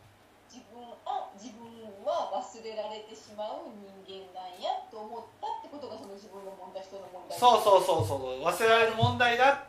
[0.47, 1.67] 自分あ自分
[2.05, 7.39] は忘れられてしまう人間なんやと思ったってことがその自分の問題人の問題。
[7.41, 9.65] そうそうそうそう忘れられる問題だ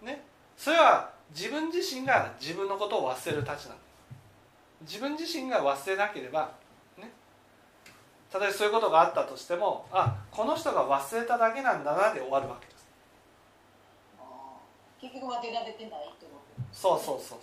[0.00, 0.22] ね。
[0.56, 3.88] それは自分自身が自分のことを忘れるたちなんです
[4.82, 6.52] 自分自身が忘れなければ
[6.96, 7.10] ね。
[8.30, 12.78] たとえそういうことがあったとしてもあこの人が忘れただけなんだなで終わるわけです。
[15.00, 17.38] 結局忘れられてないってことそうそうそう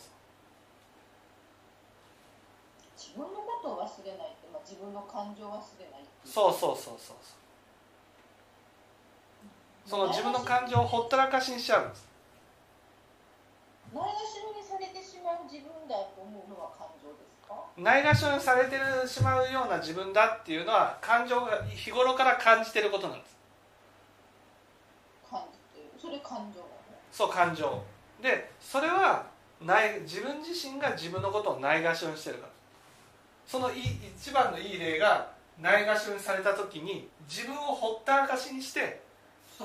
[2.97, 7.17] 自分のことを忘れないって、まあ、自分の感情を忘れないそうそうそうそう。
[9.85, 12.07] その自分の感情をほったらかしにしちゃうんです
[13.95, 17.55] ないがしろにされてしまう自分だと思うのは感情ですか？
[17.77, 18.75] ないがしろにされて
[19.07, 23.35] しまうような自分だっていうのは感情が日頃から感じてることなんです。
[25.29, 25.89] 感じてる？
[25.97, 26.71] それ感情なの？
[27.11, 27.81] そう感情。
[28.21, 29.25] でそれは
[29.61, 32.51] ない自分自身が自分のことをないがしろにしてるから。
[33.47, 33.79] そのい
[34.17, 35.29] 一番のいい例が
[35.61, 39.01] ないがしろにされた時に自分をほったらかしにして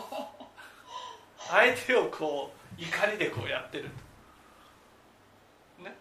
[1.39, 3.85] 相手をこう怒りでこうやってる
[5.79, 5.97] ね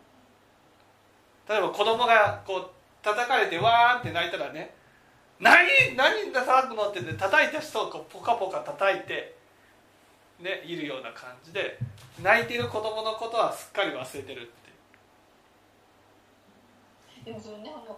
[1.49, 2.69] 例えば子供がこう
[3.01, 4.75] 叩かれてわーって泣いたらね
[5.41, 5.65] 「何
[5.97, 9.35] 何だ叩くの?」って言って叩いた人をこうポカポカ叩いて
[10.39, 11.79] ねいるような感じで
[12.21, 14.69] 泣いている子供のことはすっかり忘れてるって
[17.19, 17.97] いうでもそれねあの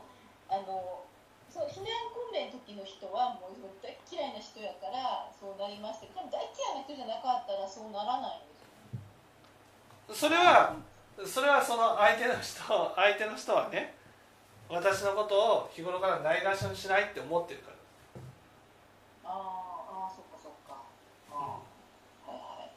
[0.49, 1.03] あの
[1.49, 1.85] そう避難
[2.15, 8.47] 訓練の時の人はもう大嫌いな人やからそうなりましたけど大嫌いな人じゃなかったらそうならないん
[10.07, 10.75] ですよそれは
[11.25, 13.93] それはその相手の人相手の人はね
[14.69, 15.35] 私のこと
[15.67, 17.77] を日頃からないがしろにしないって思ってるから。
[19.25, 20.81] あーあーそっかそっか。
[21.31, 22.71] あーはいはい。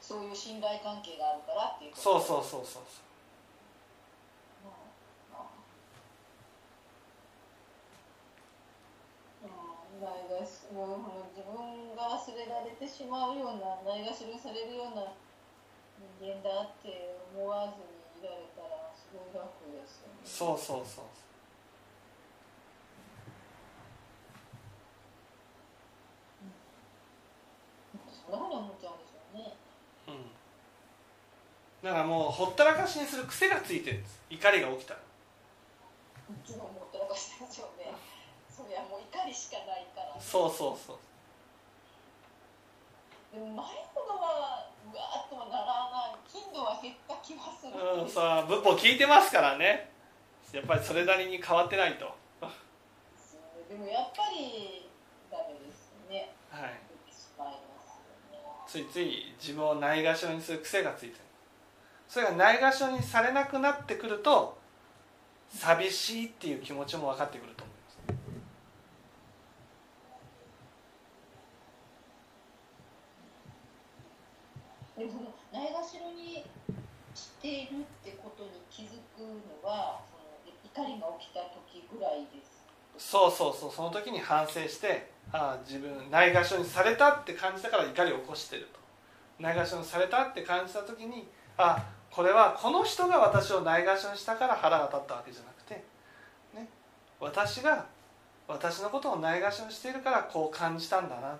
[0.00, 2.02] そういう信頼関係があるからっていうこと？
[2.02, 2.82] そうそうそうそう
[4.62, 4.70] う。
[9.46, 15.02] んうんないがしもう自分が忘れられてしまうようなないがしろにされるような
[16.20, 20.20] 人間だって思わずにいられたらすごい楽ですよね。
[20.24, 21.04] そうそうそう
[28.22, 28.32] そん。
[28.32, 29.54] なふうに思っちゃうんですよね
[30.06, 30.24] そう、うん、
[31.82, 34.20] だからもうほったらかしにする癖がついてるんです。
[34.30, 35.00] 怒りが起きたら。
[36.28, 37.92] もちろん思ったらかしてますよね。
[38.48, 40.98] そりゃもう怒りしかないから、そうそうそう。
[43.32, 46.20] でも前ほどはうわーっとはならない。
[46.28, 48.02] 頻度は減った気がする。
[48.02, 49.90] うん、さあ仏法聞いてますからね。
[50.52, 52.14] やっぱりそれなりに変わってないと。
[53.68, 54.88] でもやっぱり
[55.30, 56.32] ダメですね。
[56.50, 56.70] はい。
[56.70, 56.78] ね
[58.66, 61.32] ついつい自分をないがしろにする癖がついてる。
[62.12, 64.58] それがないがしろにされなくなってくると
[65.48, 67.90] 寂しいっていう気持ちも分かってくると思いま
[74.94, 76.44] すでもそのないがしろに
[77.14, 82.64] しているってことに気づくのはその怒りが起きた時ぐらいです。
[82.96, 88.80] そうそうそうその時に反省してああ自分ないがしろにされたって感じたから怒りを起こしてると。
[89.42, 91.28] ないがしろにされたって感じた時に
[91.58, 95.82] あこれはこの人が私をないがしろにしたから腹が立ったわけじゃなくて、
[96.54, 96.68] ね、
[97.18, 97.86] 私が
[98.46, 101.36] 私のことをないがしろにしているからこう感じたんだな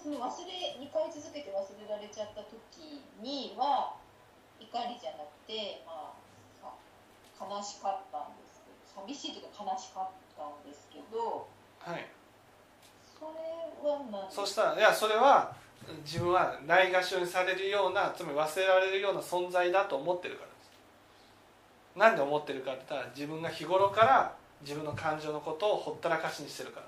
[0.00, 3.96] その忘れ2回続けて忘れられちゃった時には
[4.60, 6.20] 怒りじゃなくて、まあ、
[6.60, 6.70] さ
[7.40, 11.48] 悲しかったんですけど寂しいというか悲しかったんですけど
[11.80, 12.06] はい。
[13.18, 14.30] それは何？
[14.30, 15.56] そしたらいやそれは
[16.04, 21.98] 自分はないがしろにされるようなつまり忘れられるような存在だと思ってるからです。
[21.98, 26.86] なんで思ってるかって言ったら自分が日頃から自分の感情のことをほったらかしにしてるから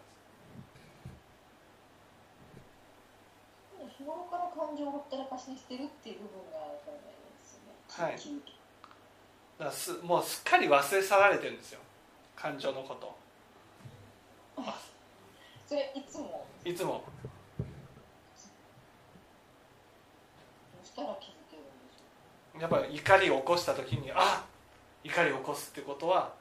[3.89, 7.75] 日頃から感情をほったらかしにしてるっていう部分がわからないですよね。
[7.99, 8.19] はい。
[9.59, 11.81] だすもうすっかり忘れ去られてるんですよ。
[12.35, 13.15] 感情のこと。
[15.67, 16.47] それいつも？
[16.65, 17.05] いつも。
[22.61, 24.45] やっぱり怒りを起こした時にあ
[25.03, 26.33] 怒りを起こすってことは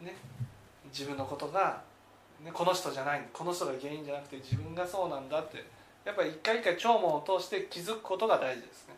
[0.00, 0.14] ね
[0.92, 1.82] 自分のことが、
[2.44, 5.64] ね、この人じゃないこの人が原因じゃなくて自分がそうなんだって
[6.04, 8.94] やっぱり一回一回聴聞を通して気づくことが大事ですね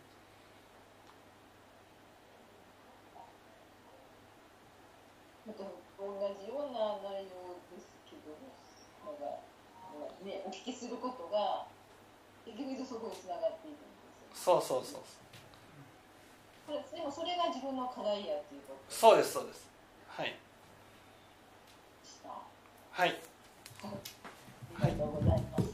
[5.47, 5.49] う。
[5.49, 8.37] また同じような内容ですけど、
[9.07, 9.41] なんか
[9.99, 11.67] まあねお聞きすることが
[12.45, 14.59] 結局そこに繋がっていくんですよ。
[14.59, 15.03] そうそうそう
[16.69, 19.67] でもそれが自分の課題やっていうことそうですそうです
[20.09, 20.37] はい。
[22.91, 23.21] はい
[24.81, 25.68] ありがとうございます。